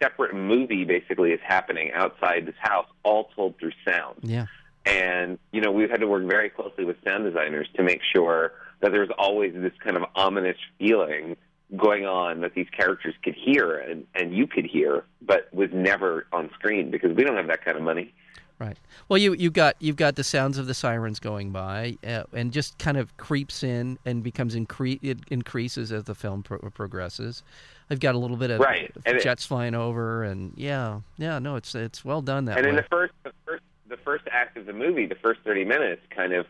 separate 0.02 0.36
movie 0.36 0.84
basically 0.84 1.32
is 1.32 1.40
happening 1.42 1.92
outside 1.94 2.46
this 2.46 2.56
house, 2.60 2.88
all 3.04 3.30
told 3.36 3.58
through 3.58 3.72
sound. 3.88 4.18
Yeah. 4.24 4.48
And, 4.86 5.40
you 5.52 5.62
know, 5.62 5.72
we've 5.72 5.90
had 5.90 6.00
to 6.02 6.08
work 6.08 6.24
very 6.26 6.50
closely 6.50 6.86
with 6.86 6.98
sound 7.04 7.24
designers 7.24 7.68
to 7.76 7.84
make 7.84 8.02
sure 8.14 8.54
that 8.82 8.92
there's 8.92 9.10
always 9.18 9.54
this 9.54 9.74
kind 9.84 9.98
of 9.98 10.04
ominous 10.16 10.58
feeling 10.78 11.38
going 11.76 12.06
on 12.06 12.42
that 12.42 12.54
these 12.54 12.68
characters 12.70 13.16
could 13.24 13.34
hear 13.34 13.78
and, 13.78 14.06
and 14.14 14.36
you 14.36 14.46
could 14.46 14.66
hear, 14.66 15.04
but 15.22 15.52
was 15.54 15.70
never 15.74 16.28
on 16.32 16.50
screen 16.54 16.92
because 16.92 17.16
we 17.16 17.24
don't 17.24 17.36
have 17.36 17.48
that 17.48 17.66
kind 17.66 17.78
of 17.78 17.84
money. 17.84 18.14
Right. 18.58 18.78
Well, 19.10 19.18
you 19.18 19.34
you 19.34 19.52
got 19.52 19.76
you've 19.80 19.98
got 19.98 20.16
the 20.16 20.24
sounds 20.24 20.58
of 20.58 20.66
the 20.66 20.74
sirens 20.74 21.20
going 21.20 21.52
by, 21.52 21.98
uh, 22.08 22.24
and 22.32 22.54
just 22.54 22.78
kind 22.78 22.96
of 22.96 23.18
creeps 23.18 23.64
in 23.64 24.00
and 24.06 24.24
becomes 24.24 24.56
incre- 24.56 25.00
it 25.04 25.18
increases 25.30 25.92
as 25.92 26.06
the 26.06 26.16
film 26.16 26.42
pro- 26.42 26.60
progresses. 26.60 27.44
I've 27.90 28.00
got 28.00 28.16
a 28.16 28.18
little 28.18 28.38
bit 28.38 28.52
of 28.52 28.62
Right. 28.62 28.90
And 29.06 29.18
it- 29.18 29.24
jets 29.24 29.46
flying 29.46 29.76
over, 29.76 30.24
and 30.24 30.54
yeah, 30.56 31.02
yeah, 31.18 31.38
no, 31.40 31.58
it's 31.58 31.76
it's 31.76 32.06
well 32.06 32.22
done 32.22 32.46
that 32.46 32.56
and 32.58 32.66
way. 32.66 32.70
in 32.70 32.76
the 32.78 32.84
first, 32.84 33.12
the 33.24 33.34
first, 33.46 33.64
the 33.90 33.98
first 33.98 34.25
of 34.68 34.76
the 34.76 34.86
movie, 34.86 35.06
the 35.06 35.16
first 35.16 35.42
thirty 35.44 35.66
minutes, 35.66 36.02
kind 36.10 36.34
of 36.34 36.46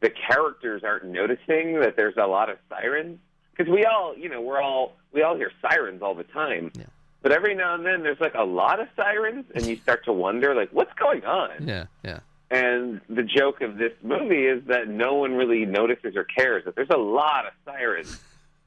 the 0.00 0.10
characters 0.10 0.82
aren't 0.84 1.04
noticing 1.04 1.80
that 1.80 1.96
there's 1.96 2.16
a 2.16 2.26
lot 2.26 2.50
of 2.50 2.58
sirens 2.68 3.18
because 3.56 3.70
we 3.70 3.84
all, 3.84 4.16
you 4.16 4.28
know, 4.28 4.40
we're 4.40 4.60
all 4.60 4.92
we 5.12 5.22
all 5.22 5.36
hear 5.36 5.50
sirens 5.60 6.02
all 6.02 6.14
the 6.14 6.24
time. 6.24 6.70
Yeah. 6.74 6.84
But 7.20 7.32
every 7.32 7.54
now 7.54 7.74
and 7.74 7.84
then 7.84 8.02
there's 8.02 8.20
like 8.20 8.34
a 8.34 8.44
lot 8.44 8.80
of 8.80 8.88
sirens, 8.94 9.44
and 9.54 9.66
you 9.66 9.76
start 9.76 10.04
to 10.04 10.12
wonder, 10.12 10.54
like, 10.54 10.70
what's 10.72 10.92
going 10.94 11.24
on? 11.24 11.66
Yeah, 11.66 11.86
yeah. 12.04 12.20
And 12.50 13.00
the 13.10 13.24
joke 13.24 13.60
of 13.60 13.76
this 13.76 13.92
movie 14.02 14.46
is 14.46 14.64
that 14.68 14.88
no 14.88 15.14
one 15.14 15.34
really 15.34 15.66
notices 15.66 16.16
or 16.16 16.24
cares 16.24 16.64
that 16.64 16.76
there's 16.76 16.90
a 16.90 16.96
lot 16.96 17.46
of 17.46 17.52
sirens, 17.64 18.20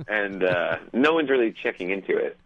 and 0.08 0.44
uh, 0.44 0.78
no 0.94 1.14
one's 1.14 1.30
really 1.30 1.54
checking 1.54 1.92
into 1.92 2.18
it. 2.18 2.38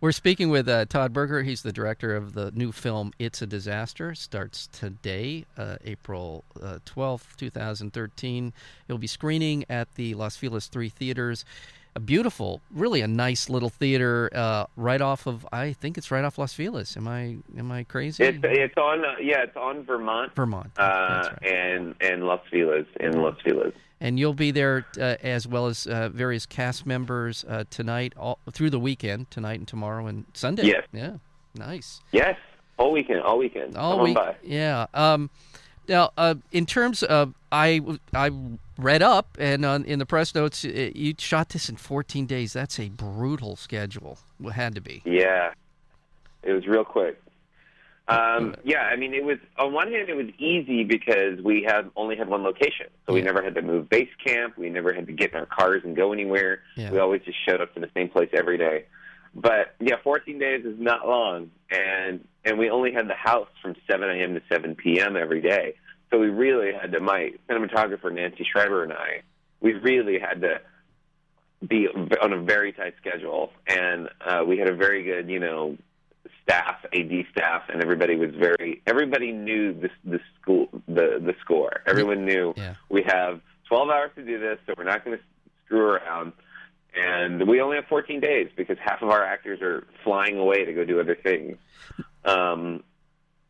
We're 0.00 0.12
speaking 0.12 0.48
with 0.48 0.66
uh, 0.66 0.86
Todd 0.86 1.12
Berger. 1.12 1.42
He's 1.42 1.60
the 1.60 1.72
director 1.72 2.16
of 2.16 2.32
the 2.32 2.50
new 2.52 2.72
film 2.72 3.12
"It's 3.18 3.42
a 3.42 3.46
Disaster." 3.46 4.14
Starts 4.14 4.66
today, 4.68 5.44
uh, 5.58 5.76
April 5.84 6.44
uh, 6.62 6.78
twelfth, 6.86 7.36
two 7.36 7.50
thousand 7.50 7.92
thirteen. 7.92 8.54
It'll 8.88 8.98
be 8.98 9.06
screening 9.06 9.66
at 9.68 9.94
the 9.96 10.14
Las 10.14 10.36
Feliz 10.36 10.68
Three 10.68 10.88
Theaters. 10.88 11.44
A 11.96 12.00
beautiful, 12.00 12.62
really 12.70 13.02
a 13.02 13.08
nice 13.08 13.50
little 13.50 13.68
theater, 13.68 14.30
uh, 14.32 14.64
right 14.76 15.02
off 15.02 15.26
of. 15.26 15.46
I 15.52 15.74
think 15.74 15.98
it's 15.98 16.10
right 16.10 16.24
off 16.24 16.38
Las 16.38 16.54
Feliz. 16.54 16.96
Am 16.96 17.06
I 17.06 17.36
am 17.58 17.70
I 17.70 17.84
crazy? 17.84 18.24
It's 18.24 18.38
it's 18.42 18.76
on 18.78 19.04
uh, 19.04 19.16
yeah, 19.20 19.42
it's 19.42 19.56
on 19.56 19.84
Vermont, 19.84 20.34
Vermont, 20.34 20.70
uh, 20.78 21.28
right. 21.42 21.52
and 21.52 21.94
and 22.00 22.24
Los 22.24 22.40
Feliz 22.50 22.86
in 23.00 23.20
Los 23.20 23.38
Feliz. 23.42 23.74
And 24.00 24.18
you'll 24.18 24.34
be 24.34 24.50
there 24.50 24.86
uh, 24.98 25.16
as 25.22 25.46
well 25.46 25.66
as 25.66 25.86
uh, 25.86 26.08
various 26.08 26.46
cast 26.46 26.86
members 26.86 27.44
uh, 27.48 27.64
tonight, 27.70 28.14
all 28.16 28.38
through 28.50 28.70
the 28.70 28.80
weekend, 28.80 29.30
tonight 29.30 29.58
and 29.58 29.68
tomorrow 29.68 30.06
and 30.06 30.24
Sunday. 30.32 30.64
Yes. 30.64 30.86
Yeah. 30.92 31.16
Nice. 31.54 32.00
Yes, 32.12 32.36
all 32.78 32.92
weekend, 32.92 33.20
all 33.22 33.38
weekend. 33.38 33.76
All 33.76 33.92
Come 33.92 34.16
on 34.16 34.26
week. 34.28 34.36
Yeah. 34.42 34.86
Um, 34.94 35.30
now, 35.88 36.10
uh, 36.16 36.36
in 36.52 36.66
terms 36.66 37.02
of, 37.02 37.34
I 37.52 37.80
I 38.14 38.30
read 38.78 39.02
up 39.02 39.36
and 39.38 39.64
uh, 39.64 39.80
in 39.84 39.98
the 39.98 40.06
press 40.06 40.34
notes, 40.34 40.64
uh, 40.64 40.90
you 40.94 41.14
shot 41.18 41.48
this 41.50 41.68
in 41.68 41.76
14 41.76 42.26
days. 42.26 42.52
That's 42.52 42.78
a 42.78 42.88
brutal 42.88 43.56
schedule. 43.56 44.18
It 44.42 44.52
had 44.52 44.76
to 44.76 44.80
be. 44.80 45.02
Yeah, 45.04 45.52
it 46.42 46.52
was 46.52 46.66
real 46.66 46.84
quick. 46.84 47.20
Um, 48.10 48.56
yeah, 48.64 48.82
I 48.82 48.96
mean, 48.96 49.14
it 49.14 49.24
was 49.24 49.38
on 49.58 49.72
one 49.72 49.90
hand 49.92 50.08
it 50.08 50.16
was 50.16 50.26
easy 50.38 50.82
because 50.84 51.40
we 51.42 51.62
had 51.66 51.90
only 51.96 52.16
had 52.16 52.28
one 52.28 52.42
location, 52.42 52.86
so 53.06 53.12
we 53.14 53.20
Yeah. 53.20 53.26
never 53.26 53.42
had 53.42 53.54
to 53.54 53.62
move 53.62 53.88
base 53.88 54.08
camp. 54.24 54.58
We 54.58 54.68
never 54.68 54.92
had 54.92 55.06
to 55.06 55.12
get 55.12 55.30
in 55.32 55.38
our 55.38 55.46
cars 55.46 55.82
and 55.84 55.94
go 55.94 56.12
anywhere. 56.12 56.62
Yeah. 56.76 56.90
We 56.90 56.98
always 56.98 57.22
just 57.22 57.38
showed 57.46 57.60
up 57.60 57.72
to 57.74 57.80
the 57.80 57.90
same 57.94 58.08
place 58.08 58.30
every 58.32 58.58
day. 58.58 58.84
But 59.34 59.74
yeah, 59.78 59.96
14 60.02 60.38
days 60.40 60.64
is 60.64 60.78
not 60.80 61.06
long, 61.06 61.50
and 61.70 62.26
and 62.44 62.58
we 62.58 62.68
only 62.68 62.90
had 62.92 63.06
the 63.08 63.14
house 63.14 63.48
from 63.62 63.76
7 63.88 64.08
a.m. 64.10 64.34
to 64.34 64.42
7 64.50 64.74
p.m. 64.74 65.16
every 65.16 65.40
day. 65.40 65.74
So 66.10 66.18
we 66.18 66.28
really 66.28 66.72
had 66.72 66.90
to. 66.92 67.00
My 67.00 67.32
cinematographer 67.48 68.12
Nancy 68.12 68.44
Schreiber 68.50 68.82
and 68.82 68.92
I, 68.92 69.22
we 69.60 69.74
really 69.74 70.18
had 70.18 70.40
to 70.40 70.60
be 71.64 71.86
on 72.20 72.32
a 72.32 72.38
very 72.42 72.72
tight 72.72 72.94
schedule, 73.00 73.52
and 73.68 74.08
uh, 74.20 74.42
we 74.44 74.58
had 74.58 74.68
a 74.68 74.74
very 74.74 75.04
good, 75.04 75.28
you 75.28 75.38
know, 75.38 75.76
staff, 76.42 76.76
AD 76.94 77.10
staff, 77.32 77.62
and 77.68 77.82
everybody 77.82 78.16
was 78.16 78.30
very. 78.34 78.82
Everybody 78.86 79.32
knew 79.32 79.72
the 79.72 79.90
the 80.04 80.20
school 80.40 80.68
the 80.88 81.18
the 81.20 81.34
score. 81.40 81.82
Everyone 81.86 82.24
knew 82.24 82.54
Yeah. 82.56 82.74
we 82.88 83.02
have 83.02 83.40
12 83.68 83.88
hours 83.90 84.10
to 84.16 84.24
do 84.24 84.38
this, 84.38 84.58
so 84.66 84.74
we're 84.76 84.84
not 84.84 85.04
going 85.04 85.16
to 85.16 85.22
screw 85.66 85.86
around. 85.86 86.32
And 86.94 87.46
we 87.46 87.60
only 87.60 87.76
have 87.76 87.84
14 87.86 88.18
days 88.20 88.48
because 88.56 88.76
half 88.84 89.00
of 89.00 89.10
our 89.10 89.22
actors 89.24 89.60
are 89.62 89.86
flying 90.02 90.36
away 90.38 90.64
to 90.64 90.72
go 90.72 90.84
do 90.84 90.98
other 90.98 91.14
things. 91.14 91.56
Um, 92.24 92.82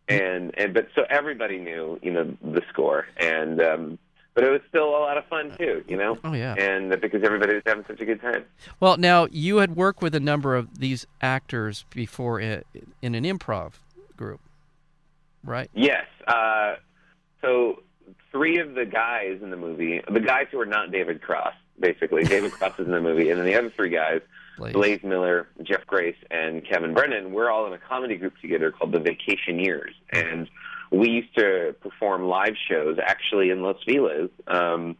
and 0.08 0.52
and 0.58 0.74
but 0.74 0.88
so 0.94 1.02
everybody 1.08 1.58
knew, 1.58 1.98
you 2.02 2.10
know, 2.12 2.36
the 2.42 2.62
score, 2.70 3.06
and 3.16 3.60
um, 3.62 3.98
but 4.34 4.44
it 4.44 4.50
was 4.50 4.60
still 4.68 4.88
a 4.88 5.00
lot 5.00 5.18
of 5.18 5.26
fun 5.26 5.54
too, 5.58 5.84
you 5.88 5.96
know. 5.96 6.18
Oh, 6.24 6.32
yeah. 6.32 6.54
And 6.54 7.00
because 7.00 7.22
everybody 7.22 7.54
was 7.54 7.62
having 7.66 7.84
such 7.86 8.00
a 8.00 8.04
good 8.04 8.20
time. 8.20 8.44
Well, 8.78 8.96
now 8.96 9.26
you 9.30 9.58
had 9.58 9.76
worked 9.76 10.02
with 10.02 10.14
a 10.14 10.20
number 10.20 10.54
of 10.56 10.78
these 10.78 11.06
actors 11.20 11.84
before 11.90 12.40
in 12.40 12.64
an 13.02 13.24
improv 13.24 13.72
group, 14.16 14.40
right? 15.44 15.70
Yes. 15.74 16.06
Uh, 16.26 16.76
so 17.40 17.82
three 18.30 18.58
of 18.58 18.74
the 18.74 18.84
guys 18.84 19.40
in 19.42 19.50
the 19.50 19.56
movie, 19.56 20.00
the 20.10 20.20
guys 20.20 20.46
who 20.50 20.60
are 20.60 20.66
not 20.66 20.92
David 20.92 21.20
Cross, 21.20 21.54
basically, 21.78 22.24
David 22.24 22.52
Cross 22.52 22.78
is 22.78 22.86
in 22.86 22.92
the 22.92 23.00
movie, 23.00 23.30
and 23.30 23.38
then 23.38 23.46
the 23.46 23.56
other 23.56 23.70
three 23.70 23.90
guys, 23.90 24.20
Blaise. 24.58 24.72
Blaise 24.74 25.02
Miller, 25.02 25.48
Jeff 25.62 25.86
Grace, 25.86 26.16
and 26.30 26.64
Kevin 26.66 26.92
Brennan, 26.92 27.32
we're 27.32 27.50
all 27.50 27.66
in 27.66 27.72
a 27.72 27.78
comedy 27.78 28.16
group 28.16 28.34
together 28.40 28.70
called 28.70 28.92
the 28.92 29.00
Vacationeers, 29.00 29.92
and 30.12 30.48
we 30.90 31.08
used 31.10 31.34
to 31.36 31.74
perform 31.80 32.24
live 32.24 32.54
shows 32.68 32.98
actually 33.02 33.50
in 33.50 33.62
Los 33.62 33.76
Feliz. 33.84 34.30
Um, 34.46 34.96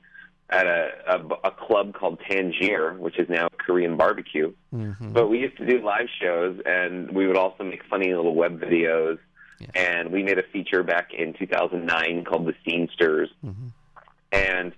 at 0.53 0.67
a, 0.67 0.89
a, 1.07 1.49
a 1.49 1.51
club 1.53 1.95
called 1.95 2.19
Tangier, 2.29 2.95
which 2.95 3.21
is 3.21 3.29
now 3.29 3.47
Korean 3.57 3.97
barbecue. 3.97 4.53
Mhm. 4.75 5.13
But 5.13 5.29
we 5.29 5.39
used 5.39 5.57
to 5.59 5.65
do 5.65 5.81
live 5.81 6.09
shows, 6.21 6.61
and 6.67 7.09
we 7.13 7.29
would 7.29 7.37
also 7.37 7.63
make 7.63 7.85
funny 7.85 8.13
little 8.13 8.35
web 8.35 8.61
videos. 8.61 9.21
Yeah. 9.61 9.69
And 9.77 10.11
we 10.11 10.25
made 10.25 10.39
a 10.41 10.43
feature 10.53 10.83
back 10.83 11.15
in 11.15 11.35
2009 11.35 12.25
called 12.25 12.47
The 12.47 12.55
Scenesters, 12.67 13.29
Mhm. 13.47 13.71
and 14.33 14.73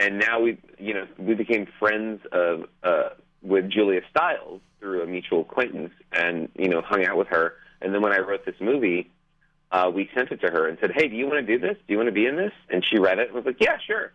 and 0.00 0.18
now 0.18 0.40
we 0.40 0.58
you 0.80 0.94
know 0.94 1.06
we 1.16 1.34
became 1.34 1.66
friends 1.78 2.20
of 2.32 2.64
uh, 2.82 3.10
with 3.40 3.70
Julia 3.70 4.00
Stiles 4.10 4.62
through 4.80 5.02
a 5.02 5.06
mutual 5.06 5.42
acquaintance, 5.42 5.92
and 6.12 6.48
you 6.56 6.68
know 6.68 6.80
hung 6.80 7.06
out 7.06 7.16
with 7.16 7.28
her. 7.28 7.54
And 7.82 7.94
then 7.94 8.02
when 8.02 8.12
I 8.12 8.18
wrote 8.18 8.44
this 8.46 8.60
movie, 8.60 9.10
uh, 9.74 9.90
we 9.90 10.02
sent 10.14 10.30
it 10.30 10.40
to 10.42 10.50
her 10.50 10.62
and 10.68 10.78
said, 10.80 10.92
"Hey, 10.94 11.08
do 11.08 11.16
you 11.16 11.26
want 11.26 11.44
to 11.44 11.52
do 11.52 11.58
this? 11.58 11.76
Do 11.86 11.92
you 11.92 11.96
want 11.96 12.08
to 12.08 12.12
be 12.22 12.26
in 12.26 12.36
this?" 12.36 12.52
And 12.70 12.84
she 12.88 12.98
read 12.98 13.18
it 13.18 13.26
and 13.28 13.34
was 13.34 13.44
like, 13.44 13.60
"Yeah, 13.60 13.76
sure." 13.86 14.12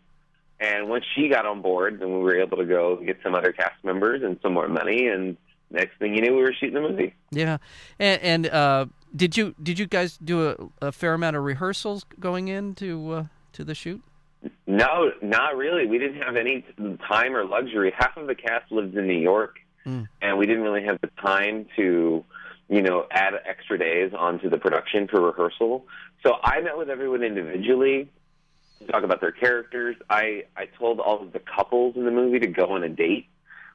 And 0.59 0.89
once 0.89 1.05
she 1.15 1.27
got 1.29 1.45
on 1.45 1.61
board, 1.61 1.99
then 1.99 2.09
we 2.13 2.19
were 2.19 2.37
able 2.37 2.57
to 2.57 2.65
go 2.65 2.95
get 2.97 3.17
some 3.23 3.33
other 3.35 3.51
cast 3.51 3.83
members 3.83 4.23
and 4.23 4.37
some 4.41 4.53
more 4.53 4.67
money. 4.67 5.07
And 5.07 5.37
next 5.71 5.97
thing 5.99 6.13
you 6.15 6.21
knew, 6.21 6.35
we 6.35 6.41
were 6.41 6.53
shooting 6.53 6.75
the 6.75 6.81
movie. 6.89 7.13
Yeah, 7.31 7.57
and, 7.97 8.21
and 8.21 8.47
uh, 8.47 8.85
did 9.15 9.37
you 9.37 9.55
did 9.61 9.79
you 9.79 9.85
guys 9.87 10.17
do 10.17 10.49
a, 10.81 10.87
a 10.87 10.91
fair 10.91 11.13
amount 11.13 11.35
of 11.35 11.43
rehearsals 11.43 12.05
going 12.19 12.47
into 12.47 13.11
uh, 13.11 13.23
to 13.53 13.63
the 13.63 13.75
shoot? 13.75 14.01
No, 14.67 15.11
not 15.21 15.57
really. 15.57 15.85
We 15.87 15.97
didn't 15.97 16.21
have 16.21 16.37
any 16.37 16.63
time 17.07 17.35
or 17.35 17.43
luxury. 17.45 17.91
Half 17.97 18.15
of 18.17 18.27
the 18.27 18.35
cast 18.35 18.71
lives 18.71 18.95
in 18.95 19.07
New 19.07 19.19
York, 19.19 19.57
Mm. 19.85 20.07
and 20.21 20.37
we 20.37 20.45
didn't 20.45 20.63
really 20.63 20.83
have 20.83 20.99
the 20.99 21.09
time 21.21 21.65
to, 21.77 22.23
you 22.69 22.81
know, 22.81 23.05
add 23.11 23.33
extra 23.45 23.77
days 23.77 24.13
onto 24.17 24.49
the 24.49 24.57
production 24.57 25.07
for 25.07 25.21
rehearsal. 25.21 25.85
So 26.23 26.35
I 26.43 26.61
met 26.61 26.77
with 26.77 26.89
everyone 26.89 27.23
individually 27.23 28.09
to 28.79 28.85
talk 28.85 29.03
about 29.03 29.21
their 29.21 29.31
characters. 29.31 29.95
I 30.09 30.45
I 30.55 30.65
told 30.77 30.99
all 30.99 31.21
of 31.21 31.33
the 31.33 31.39
couples 31.39 31.95
in 31.95 32.05
the 32.05 32.11
movie 32.11 32.39
to 32.39 32.47
go 32.47 32.67
on 32.67 32.83
a 32.83 32.89
date, 32.89 33.27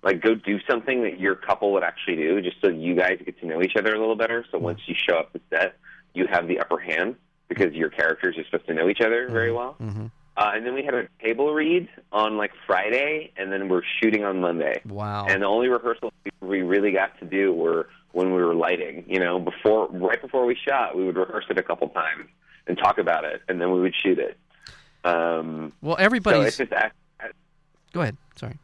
like 0.02 0.22
go 0.22 0.34
do 0.34 0.60
something 0.68 1.02
that 1.02 1.18
your 1.18 1.34
couple 1.34 1.72
would 1.72 1.82
actually 1.82 2.16
do, 2.16 2.40
just 2.40 2.60
so 2.60 2.68
you 2.68 2.94
guys 2.94 3.18
get 3.24 3.38
to 3.40 3.46
know 3.46 3.62
each 3.62 3.76
other 3.76 3.94
a 3.94 3.98
little 3.98 4.16
better. 4.16 4.44
So 4.50 4.58
once 4.58 4.80
you 4.86 4.94
show 4.94 5.16
up 5.16 5.32
to 5.32 5.40
set, 5.50 5.76
you 6.14 6.26
have 6.30 6.46
the 6.46 6.60
upper 6.60 6.78
hand 6.78 7.16
because 7.48 7.74
your 7.74 7.90
characters 7.90 8.36
are 8.38 8.44
supposed 8.44 8.66
to 8.68 8.74
know 8.74 8.88
each 8.88 9.00
other 9.00 9.28
very 9.28 9.52
well. 9.52 9.76
Mm-hmm. 9.80 10.06
Uh, 10.36 10.50
and 10.54 10.66
then 10.66 10.74
we 10.74 10.82
had 10.82 10.94
a 10.94 11.08
table 11.22 11.52
read 11.54 11.88
on 12.10 12.36
like 12.36 12.50
Friday, 12.66 13.32
and 13.36 13.52
then 13.52 13.68
we're 13.68 13.82
shooting 14.00 14.24
on 14.24 14.40
Monday. 14.40 14.80
Wow. 14.84 15.26
And 15.26 15.42
the 15.42 15.46
only 15.46 15.68
rehearsals 15.68 16.12
we 16.40 16.62
really 16.62 16.90
got 16.90 17.18
to 17.20 17.24
do 17.24 17.52
were 17.52 17.88
when 18.14 18.32
we 18.34 18.42
were 18.42 18.54
lighting. 18.54 19.04
You 19.06 19.18
know, 19.20 19.38
before 19.38 19.88
right 19.90 20.20
before 20.22 20.46
we 20.46 20.56
shot, 20.56 20.96
we 20.96 21.04
would 21.04 21.16
rehearse 21.16 21.44
it 21.50 21.58
a 21.58 21.62
couple 21.62 21.88
times 21.90 22.28
and 22.66 22.78
talk 22.78 22.96
about 22.98 23.24
it, 23.24 23.42
and 23.48 23.60
then 23.60 23.70
we 23.72 23.80
would 23.80 23.94
shoot 24.02 24.18
it. 24.18 24.38
Um, 25.04 25.72
well, 25.82 25.96
so 25.96 26.02
everybody's. 26.02 26.58
act- 26.60 26.96
Go 27.92 28.00
ahead. 28.00 28.16
Sorry. 28.36 28.58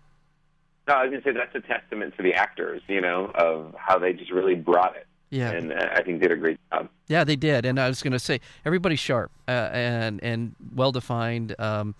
no, 0.89 0.95
I 0.95 1.05
was 1.05 1.11
gonna 1.11 1.23
say 1.23 1.33
that's 1.33 1.55
a 1.55 1.61
testament 1.61 2.17
to 2.17 2.23
the 2.23 2.35
actors, 2.35 2.83
you 2.89 3.01
know, 3.01 3.27
of 3.35 3.75
how 3.79 3.99
they 3.99 4.13
just 4.13 4.33
really 4.33 4.55
brought 4.57 4.97
it, 4.97 5.07
Yeah. 5.31 5.51
and 5.53 5.73
uh, 5.73 5.89
I 5.95 6.03
think 6.03 6.21
did 6.21 6.33
a 6.33 6.37
great 6.37 6.59
job. 6.73 6.89
Yeah, 7.07 7.23
they 7.25 7.37
did, 7.37 7.65
and 7.65 7.79
I 7.79 7.87
was 7.89 8.03
going 8.03 8.13
to 8.13 8.19
say 8.19 8.41
everybody's 8.65 8.99
sharp 9.01 9.31
uh, 9.47 9.69
and 9.73 10.21
and 10.23 10.55
well 10.75 10.91
defined. 10.93 11.55
Um, 11.59 11.95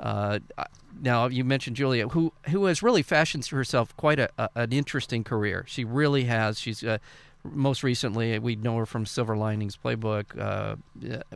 uh, 0.00 0.38
now 1.00 1.26
you 1.28 1.44
mentioned 1.44 1.76
Julia, 1.76 2.08
who 2.08 2.32
who 2.48 2.64
has 2.66 2.82
really 2.82 3.02
fashioned 3.02 3.46
herself 3.46 3.96
quite 3.96 4.18
a, 4.18 4.28
a 4.38 4.50
an 4.54 4.72
interesting 4.72 5.24
career. 5.24 5.64
She 5.68 5.84
really 5.84 6.24
has. 6.24 6.58
She's 6.58 6.82
uh, 6.82 6.98
most 7.44 7.82
recently 7.82 8.38
we 8.38 8.56
know 8.56 8.76
her 8.78 8.86
from 8.86 9.06
Silver 9.06 9.36
Linings 9.36 9.78
Playbook, 9.82 10.38
uh, 10.38 10.76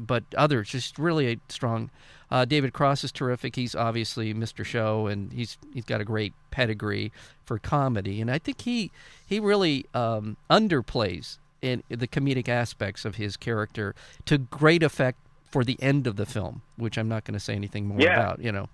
but 0.01 0.25
others 0.37 0.69
just 0.69 0.99
really 0.99 1.33
a 1.33 1.37
strong. 1.49 1.91
Uh, 2.31 2.45
David 2.45 2.73
Cross 2.73 3.05
is 3.05 3.13
terrific. 3.13 3.57
He's 3.57 3.75
obviously 3.75 4.35
Mr. 4.35 4.65
Show, 4.65 5.07
and 5.07 5.33
he's 5.33 5.59
he's 5.73 5.85
got 5.85 6.01
a 6.01 6.05
great 6.05 6.35
pedigree 6.51 7.13
for 7.45 7.59
comedy, 7.59 8.21
and 8.21 8.31
I 8.31 8.39
think 8.39 8.63
he 8.63 8.91
he 9.25 9.41
really 9.41 9.87
um, 9.95 10.37
underplays 10.51 11.39
in 11.61 11.83
the 11.89 12.07
comedic 12.07 12.49
aspects 12.49 13.05
of 13.05 13.17
his 13.17 13.37
character 13.37 13.95
to 14.27 14.39
great 14.39 14.83
effect 14.83 15.19
for 15.51 15.65
the 15.65 15.77
end 15.83 16.07
of 16.07 16.17
the 16.17 16.27
film, 16.27 16.63
which 16.77 16.99
I'm 16.99 17.09
not 17.09 17.25
going 17.25 17.35
to 17.35 17.41
say 17.41 17.55
anything 17.55 17.87
more 17.87 18.01
Yeah. 18.01 18.21
about. 18.21 18.41
You 18.41 18.53
know, 18.53 18.69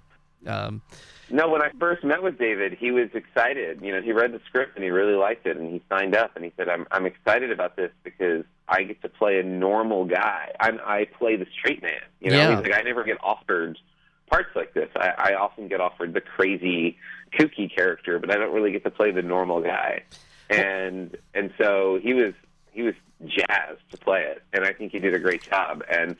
um, 0.47 0.83
No, 1.31 1.49
when 1.49 1.63
I 1.63 1.71
first 1.79 2.05
met 2.05 2.23
with 2.23 2.39
David, 2.39 2.75
he 2.79 2.91
was 2.91 3.09
excited. 3.15 3.81
You 3.81 3.93
know, 3.93 4.03
he 4.03 4.13
read 4.13 4.33
the 4.33 4.41
script 4.47 4.75
and 4.77 4.85
he 4.85 4.91
really 4.91 5.15
liked 5.15 5.47
it, 5.47 5.57
and 5.57 5.73
he 5.73 5.83
signed 5.89 6.15
up 6.15 6.33
and 6.37 6.45
he 6.45 6.53
said, 6.57 6.69
"I'm 6.69 6.87
I'm 6.91 7.07
excited 7.07 7.51
about 7.51 7.77
this 7.77 7.91
because 8.03 8.45
I 8.69 8.83
get 8.83 9.01
to 9.03 9.09
play 9.09 9.39
a 9.41 9.43
normal 9.43 10.05
guy. 10.05 10.53
I'm 10.61 10.81
I 10.85 11.07
play 11.19 11.37
the 11.37 11.47
straight 11.59 11.83
man. 11.83 12.01
You 12.21 12.31
know, 12.33 12.37
Yeah. 12.37 12.57
he's 12.57 12.69
like 12.69 12.79
I 12.79 12.83
never 12.83 13.05
get 13.05 13.17
offered 13.23 13.79
parts 14.31 14.51
like 14.55 14.75
this. 14.75 14.89
I, 14.97 15.13
I 15.17 15.35
often 15.35 15.69
get 15.69 15.81
offered 15.81 16.13
the 16.15 16.21
crazy, 16.21 16.99
kooky 17.39 17.75
character, 17.75 18.19
but 18.19 18.31
I 18.31 18.35
don't 18.37 18.53
really 18.55 18.73
get 18.73 18.83
to 18.85 18.91
play 18.91 19.11
the 19.13 19.23
normal 19.23 19.61
guy. 19.63 20.03
And 20.51 21.17
and 21.35 21.53
so 21.57 21.99
he 22.03 22.13
was 22.13 22.35
he 22.73 22.83
was 22.83 22.95
jazzed 23.25 23.81
to 23.93 23.97
play 23.97 24.23
it, 24.25 24.43
and 24.53 24.65
I 24.65 24.73
think 24.75 24.93
he 24.93 24.99
did 24.99 25.15
a 25.15 25.19
great 25.19 25.43
job. 25.43 25.83
And 25.91 26.17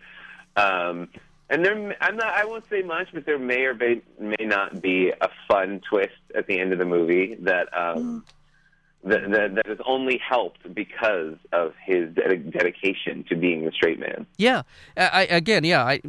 um, 0.57 1.09
and 1.51 1.65
there, 1.65 1.97
I'm 2.01 2.17
not, 2.17 2.35
I 2.35 2.45
won't 2.45 2.69
say 2.69 2.83
much, 2.83 3.09
but 3.13 3.27
there 3.27 3.39
may 3.39 3.63
or 3.65 3.75
may, 3.75 4.01
may 4.19 4.45
not 4.45 4.81
be 4.81 5.11
a 5.11 5.29
fun 5.47 5.81
twist 5.89 6.13
at 6.35 6.47
the 6.47 6.59
end 6.59 6.73
of 6.73 6.79
the 6.79 6.85
movie 6.85 7.37
that 7.41 7.69
um, 7.77 8.25
that, 9.05 9.31
that 9.31 9.55
that 9.57 9.67
is 9.67 9.79
only 9.87 10.19
helped 10.19 10.75
because 10.75 11.37
of 11.53 11.75
his 11.85 12.13
ded- 12.15 12.51
dedication 12.53 13.25
to 13.29 13.37
being 13.37 13.65
the 13.65 13.73
straight 13.73 14.01
man. 14.01 14.27
Yeah, 14.39 14.63
I, 14.97 15.27
again, 15.27 15.65
yeah, 15.65 15.85
I 15.85 16.01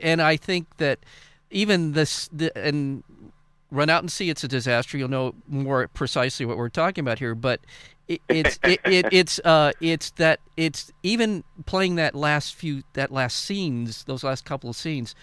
and 0.00 0.20
I 0.20 0.36
think 0.36 0.76
that 0.78 0.98
even 1.50 1.92
this 1.92 2.28
the, 2.32 2.56
and 2.58 3.04
run 3.70 3.88
out 3.88 4.02
and 4.02 4.10
see 4.10 4.28
it's 4.28 4.42
a 4.42 4.48
disaster. 4.48 4.98
You'll 4.98 5.08
know 5.08 5.34
more 5.46 5.86
precisely 5.88 6.44
what 6.44 6.56
we're 6.56 6.68
talking 6.68 7.02
about 7.02 7.20
here, 7.20 7.36
but 7.36 7.60
it, 8.10 8.20
it's 8.28 8.58
it, 8.64 8.80
it, 8.84 9.06
it's 9.12 9.38
uh 9.44 9.72
it's 9.80 10.10
that 10.12 10.40
it's 10.56 10.92
even 11.02 11.44
playing 11.64 11.94
that 11.96 12.14
last 12.14 12.54
few 12.54 12.82
that 12.92 13.10
last 13.10 13.36
scenes 13.36 14.04
those 14.04 14.22
last 14.24 14.44
couple 14.44 14.68
of 14.70 14.76
scenes. 14.76 15.14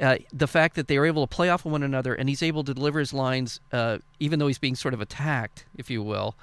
Uh, 0.00 0.16
the 0.32 0.46
fact 0.46 0.76
that 0.76 0.86
they 0.86 0.96
are 0.96 1.04
able 1.04 1.26
to 1.26 1.34
play 1.34 1.48
off 1.50 1.66
of 1.66 1.72
one 1.72 1.82
another 1.82 2.14
and 2.14 2.28
he's 2.28 2.40
able 2.40 2.62
to 2.62 2.72
deliver 2.72 3.00
his 3.00 3.12
lines, 3.12 3.58
uh, 3.72 3.98
even 4.20 4.38
though 4.38 4.46
he's 4.46 4.56
being 4.60 4.76
sort 4.76 4.94
of 4.94 5.00
attacked, 5.00 5.66
if 5.76 5.90
you 5.90 6.00
will, 6.04 6.36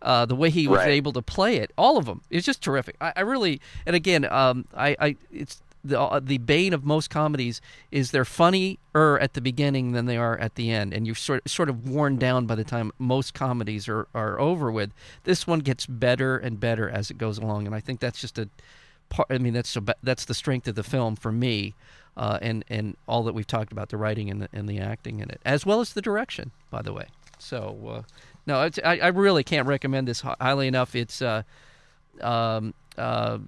uh, 0.00 0.24
the 0.24 0.34
way 0.34 0.48
he 0.48 0.66
was 0.66 0.78
Right. 0.78 0.88
able 0.92 1.12
to 1.12 1.20
play 1.20 1.56
it, 1.56 1.72
all 1.76 1.98
of 1.98 2.06
them, 2.06 2.22
it's 2.30 2.46
just 2.46 2.62
terrific. 2.62 2.96
I, 3.02 3.12
I 3.16 3.20
really, 3.20 3.60
and 3.84 3.94
again, 3.94 4.24
um, 4.32 4.64
I, 4.74 4.96
I, 4.98 5.16
it's 5.30 5.60
the 5.84 6.00
uh, 6.00 6.20
the 6.20 6.38
bane 6.38 6.72
of 6.72 6.84
most 6.84 7.10
comedies 7.10 7.60
is 7.90 8.10
they're 8.10 8.24
funnier 8.24 8.76
at 8.94 9.34
the 9.34 9.40
beginning 9.40 9.92
than 9.92 10.06
they 10.06 10.16
are 10.16 10.38
at 10.38 10.54
the 10.54 10.70
end, 10.70 10.92
and 10.92 11.06
you're 11.06 11.14
sort 11.14 11.48
sort 11.48 11.68
of 11.68 11.88
worn 11.88 12.18
down 12.18 12.46
by 12.46 12.54
the 12.54 12.64
time 12.64 12.92
most 12.98 13.34
comedies 13.34 13.88
are 13.88 14.06
are 14.14 14.38
over 14.40 14.70
with. 14.70 14.92
This 15.24 15.46
one 15.46 15.60
gets 15.60 15.86
better 15.86 16.36
and 16.38 16.60
better 16.60 16.88
as 16.88 17.10
it 17.10 17.18
goes 17.18 17.38
along, 17.38 17.66
and 17.66 17.74
I 17.74 17.80
think 17.80 18.00
that's 18.00 18.20
just 18.20 18.38
a 18.38 18.48
part. 19.08 19.28
I 19.30 19.38
mean, 19.38 19.52
that's 19.52 19.76
a, 19.76 19.82
that's 20.02 20.24
the 20.24 20.34
strength 20.34 20.68
of 20.68 20.74
the 20.74 20.84
film 20.84 21.16
for 21.16 21.32
me. 21.32 21.74
Uh, 22.14 22.38
and 22.42 22.62
and 22.68 22.94
all 23.08 23.22
that 23.22 23.32
we've 23.32 23.46
talked 23.46 23.72
about 23.72 23.88
the 23.88 23.96
writing 23.96 24.30
and 24.30 24.42
the, 24.42 24.48
and 24.52 24.68
the 24.68 24.78
acting 24.78 25.20
in 25.20 25.30
it, 25.30 25.40
as 25.46 25.64
well 25.64 25.80
as 25.80 25.94
the 25.94 26.02
direction, 26.02 26.50
by 26.70 26.82
the 26.82 26.92
way. 26.92 27.06
So 27.38 27.78
uh, 27.88 28.02
no, 28.46 28.68
I, 28.84 28.98
I 28.98 29.08
really 29.08 29.42
can't 29.42 29.66
recommend 29.66 30.08
this 30.08 30.20
highly 30.20 30.68
enough. 30.68 30.94
It's 30.94 31.22
uh, 31.22 31.42
um, 32.20 32.74
uh, 32.98 33.38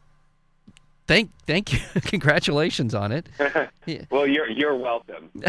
thank 1.07 1.31
thank 1.47 1.73
you, 1.73 1.81
congratulations 2.03 2.95
on 2.95 3.13
it. 3.13 3.27
Well, 4.11 4.27
you're 4.27 4.49
you're 4.49 4.77
welcome. 4.77 5.31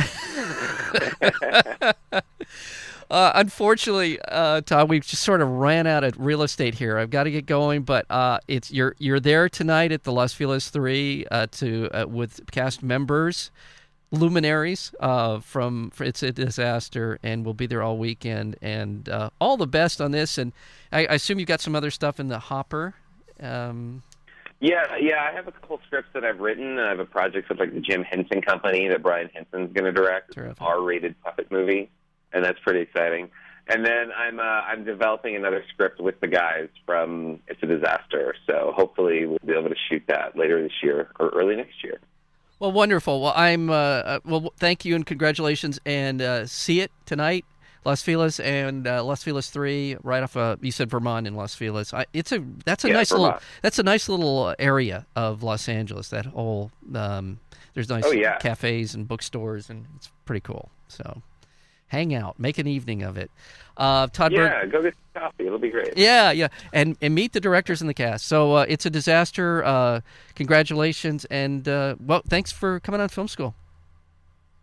Uh, 3.10 3.32
unfortunately, 3.36 4.20
uh, 4.30 4.62
Todd, 4.62 4.90
we've 4.90 5.06
just 5.06 5.22
sort 5.22 5.42
of 5.42 5.48
ran 5.48 5.86
out 5.86 6.04
of 6.04 6.16
real 6.18 6.42
estate 6.42 6.74
here. 6.74 6.98
I've 6.98 7.12
got 7.12 7.26
to 7.26 7.32
get 7.32 7.46
going, 7.46 7.84
but 7.84 8.06
uh, 8.10 8.40
it's 8.48 8.72
you're 8.72 8.96
you're 8.98 9.20
there 9.20 9.48
tonight 9.48 9.92
at 9.92 10.04
the 10.04 10.12
Las 10.12 10.34
Feliz 10.34 10.70
Three 10.70 11.26
uh, 11.30 11.46
to 11.52 11.90
uh, 11.94 12.08
with 12.08 12.50
cast 12.52 12.82
members, 12.82 13.52
luminaries 14.12 14.94
uh, 15.00 15.40
from 15.40 15.92
It's 16.00 16.24
a 16.24 16.32
Disaster, 16.32 17.20
and 17.22 17.46
we'll 17.46 17.54
be 17.54 17.68
there 17.68 17.84
all 17.84 17.98
weekend. 17.98 18.58
And 18.62 19.08
uh, 19.08 19.30
all 19.40 19.58
the 19.58 19.68
best 19.68 20.02
on 20.02 20.12
this. 20.12 20.40
And 20.40 20.52
I, 20.92 21.06
I 21.06 21.14
assume 21.14 21.38
you've 21.38 21.48
got 21.48 21.62
some 21.62 21.76
other 21.76 21.92
stuff 21.92 22.20
in 22.20 22.28
the 22.28 22.40
hopper. 22.40 22.96
Um, 23.40 24.02
Yeah, 24.60 24.96
yeah. 25.00 25.28
I 25.30 25.36
have 25.36 25.48
a 25.48 25.52
couple 25.52 25.80
scripts 25.86 26.10
that 26.14 26.24
I've 26.24 26.40
written. 26.40 26.80
I 26.80 26.90
have 26.90 27.00
a 27.00 27.06
project 27.06 27.50
with 27.50 27.60
like 27.60 27.74
the 27.74 27.82
Jim 27.82 28.04
Henson 28.04 28.42
Company 28.42 28.88
that 28.88 29.04
Brian 29.04 29.30
Henson's 29.34 29.74
going 29.74 29.86
to 29.86 29.92
direct. 29.92 30.30
It's 30.30 30.38
an 30.38 30.44
Terrific. 30.44 30.62
R-rated 30.62 31.22
puppet 31.22 31.52
movie, 31.52 31.92
and 32.32 32.44
that's 32.44 32.60
pretty 32.60 32.80
exciting. 32.80 33.30
And 33.68 33.86
then 33.86 34.12
I'm 34.16 34.40
uh, 34.40 34.44
I'm 34.44 34.86
developing 34.86 35.36
another 35.36 35.64
script 35.74 36.00
with 36.00 36.20
the 36.20 36.28
guys 36.28 36.70
from 36.86 37.40
It's 37.48 37.62
a 37.64 37.66
Disaster. 37.66 38.36
So 38.48 38.72
hopefully 38.76 39.26
we'll 39.26 39.40
be 39.46 39.54
able 39.54 39.70
to 39.70 39.76
shoot 39.90 40.04
that 40.08 40.38
later 40.38 40.62
this 40.62 40.72
year 40.84 41.10
or 41.20 41.30
early 41.30 41.56
next 41.56 41.84
year. 41.84 42.00
Well, 42.60 42.72
wonderful. 42.72 43.22
Well, 43.22 43.34
I'm 43.36 43.70
uh, 43.70 43.74
uh, 43.74 44.20
well. 44.24 44.54
Thank 44.58 44.86
you 44.86 44.96
and 44.96 45.06
congratulations, 45.06 45.80
and 45.86 46.22
uh, 46.22 46.46
see 46.46 46.80
it 46.80 46.92
tonight, 47.06 47.44
Las 47.86 48.02
Feliz 48.02 48.40
and 48.40 48.88
uh, 48.88 49.04
Las 49.04 49.24
Feliz 49.24 49.50
Three, 49.50 49.96
right 50.04 50.24
off. 50.24 50.36
Uh, 50.36 50.56
you 50.62 50.72
said 50.72 50.90
Vermont 50.90 51.28
in 51.28 51.36
Las 51.36 51.54
Feliz. 51.56 51.94
I, 51.94 52.06
it's 52.14 52.32
a 52.32 52.44
that's 52.66 52.84
a 52.84 52.88
Yeah, 52.88 52.94
nice 52.96 53.12
little 53.12 53.38
that's 53.62 53.80
a 53.80 53.84
nice 53.84 54.10
little 54.10 54.56
area 54.60 55.06
of 55.16 55.44
Los 55.44 55.70
Angeles. 55.70 56.10
That 56.10 56.26
whole 56.26 56.72
um, 56.96 57.40
there's 57.76 57.90
nice 57.90 58.04
Oh, 58.06 58.12
yeah. 58.12 58.38
cafes 58.38 58.96
and 58.96 59.08
bookstores, 59.08 59.70
and 59.70 59.86
it's 59.96 60.10
pretty 60.26 60.40
cool. 60.42 60.70
So, 60.88 61.22
hang 61.88 62.16
out, 62.16 62.40
make 62.40 62.58
an 62.58 62.68
evening 62.68 63.04
of 63.04 63.18
it. 63.18 63.30
Uh, 63.78 64.08
Todd 64.08 64.32
Berg- 64.34 64.52
Yeah, 64.52 64.66
go 64.66 64.82
get 64.82 64.96
some 65.14 65.22
coffee. 65.24 65.46
It'll 65.46 65.60
be 65.60 65.70
great. 65.70 65.98
yeah, 65.98 66.32
yeah, 66.32 66.48
and 66.74 66.98
and 67.02 67.14
meet 67.14 67.34
the 67.34 67.40
directors 67.42 67.82
and 67.82 67.90
the 67.90 67.94
cast. 67.94 68.26
So 68.28 68.54
uh, 68.54 68.66
it's 68.68 68.86
a 68.86 68.90
disaster. 68.90 69.64
Uh, 69.64 70.00
congratulations, 70.36 71.26
and 71.26 71.68
uh, 71.68 71.96
well, 72.00 72.22
thanks 72.28 72.52
for 72.52 72.80
coming 72.80 73.02
on 73.02 73.10
Film 73.10 73.28
School. 73.28 73.54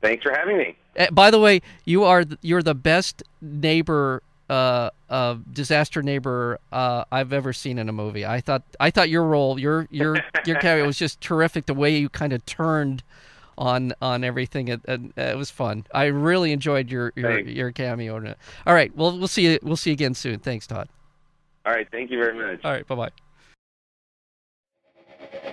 Thanks 0.03 0.25
for 0.25 0.33
having 0.33 0.59
me. 0.59 0.77
Uh, 0.99 1.07
by 1.11 1.31
the 1.31 1.39
way, 1.39 1.63
you 1.85 2.05
are 2.05 2.25
you're 2.43 2.63
the 2.63 2.75
best 2.75 3.23
neighbor, 3.41 4.23
uh, 4.51 4.91
uh, 5.09 5.37
disaster 5.53 6.03
neighbor 6.03 6.59
uh, 6.73 7.05
I've 7.11 7.33
ever 7.33 7.53
seen 7.53 7.79
in 7.79 7.89
a 7.89 7.93
movie. 7.93 8.27
I 8.27 8.41
thought 8.41 8.63
I 8.81 8.91
thought 8.91 9.09
your 9.09 9.25
role, 9.25 9.59
your 9.59 9.87
your 9.91 10.19
your 10.45 10.59
character 10.61 10.85
was 10.85 10.99
just 10.99 11.21
terrific. 11.21 11.67
The 11.67 11.75
way 11.75 11.97
you 11.97 12.09
kind 12.09 12.33
of 12.33 12.45
turned 12.45 13.05
on 13.57 13.93
on 14.03 14.25
everything, 14.25 14.69
it, 14.69 14.81
it, 14.87 15.01
it 15.17 15.37
was 15.37 15.51
fun. 15.51 15.87
I 15.95 16.07
really 16.07 16.53
enjoyed 16.53 16.91
your 16.91 17.13
your, 17.15 17.37
Thanks. 17.37 17.51
your 17.53 17.71
cameo 17.71 18.17
in 18.17 18.27
it. 18.27 18.39
All 18.67 18.75
right, 18.75 18.95
well 18.97 19.17
we'll 19.17 19.29
see 19.29 19.45
you 19.45 19.59
we'll 19.63 19.77
see 19.77 19.91
you 19.91 19.95
again 19.95 20.15
soon. 20.15 20.41
Thanks, 20.41 20.67
Todd. 20.67 20.89
All 21.65 21.73
right, 21.73 21.89
thank 21.93 22.11
you 22.11 22.19
very 22.19 22.35
much. 22.35 22.65
All 22.65 22.73
right, 22.73 22.87
bye 22.87 22.97
bye. 25.37 25.53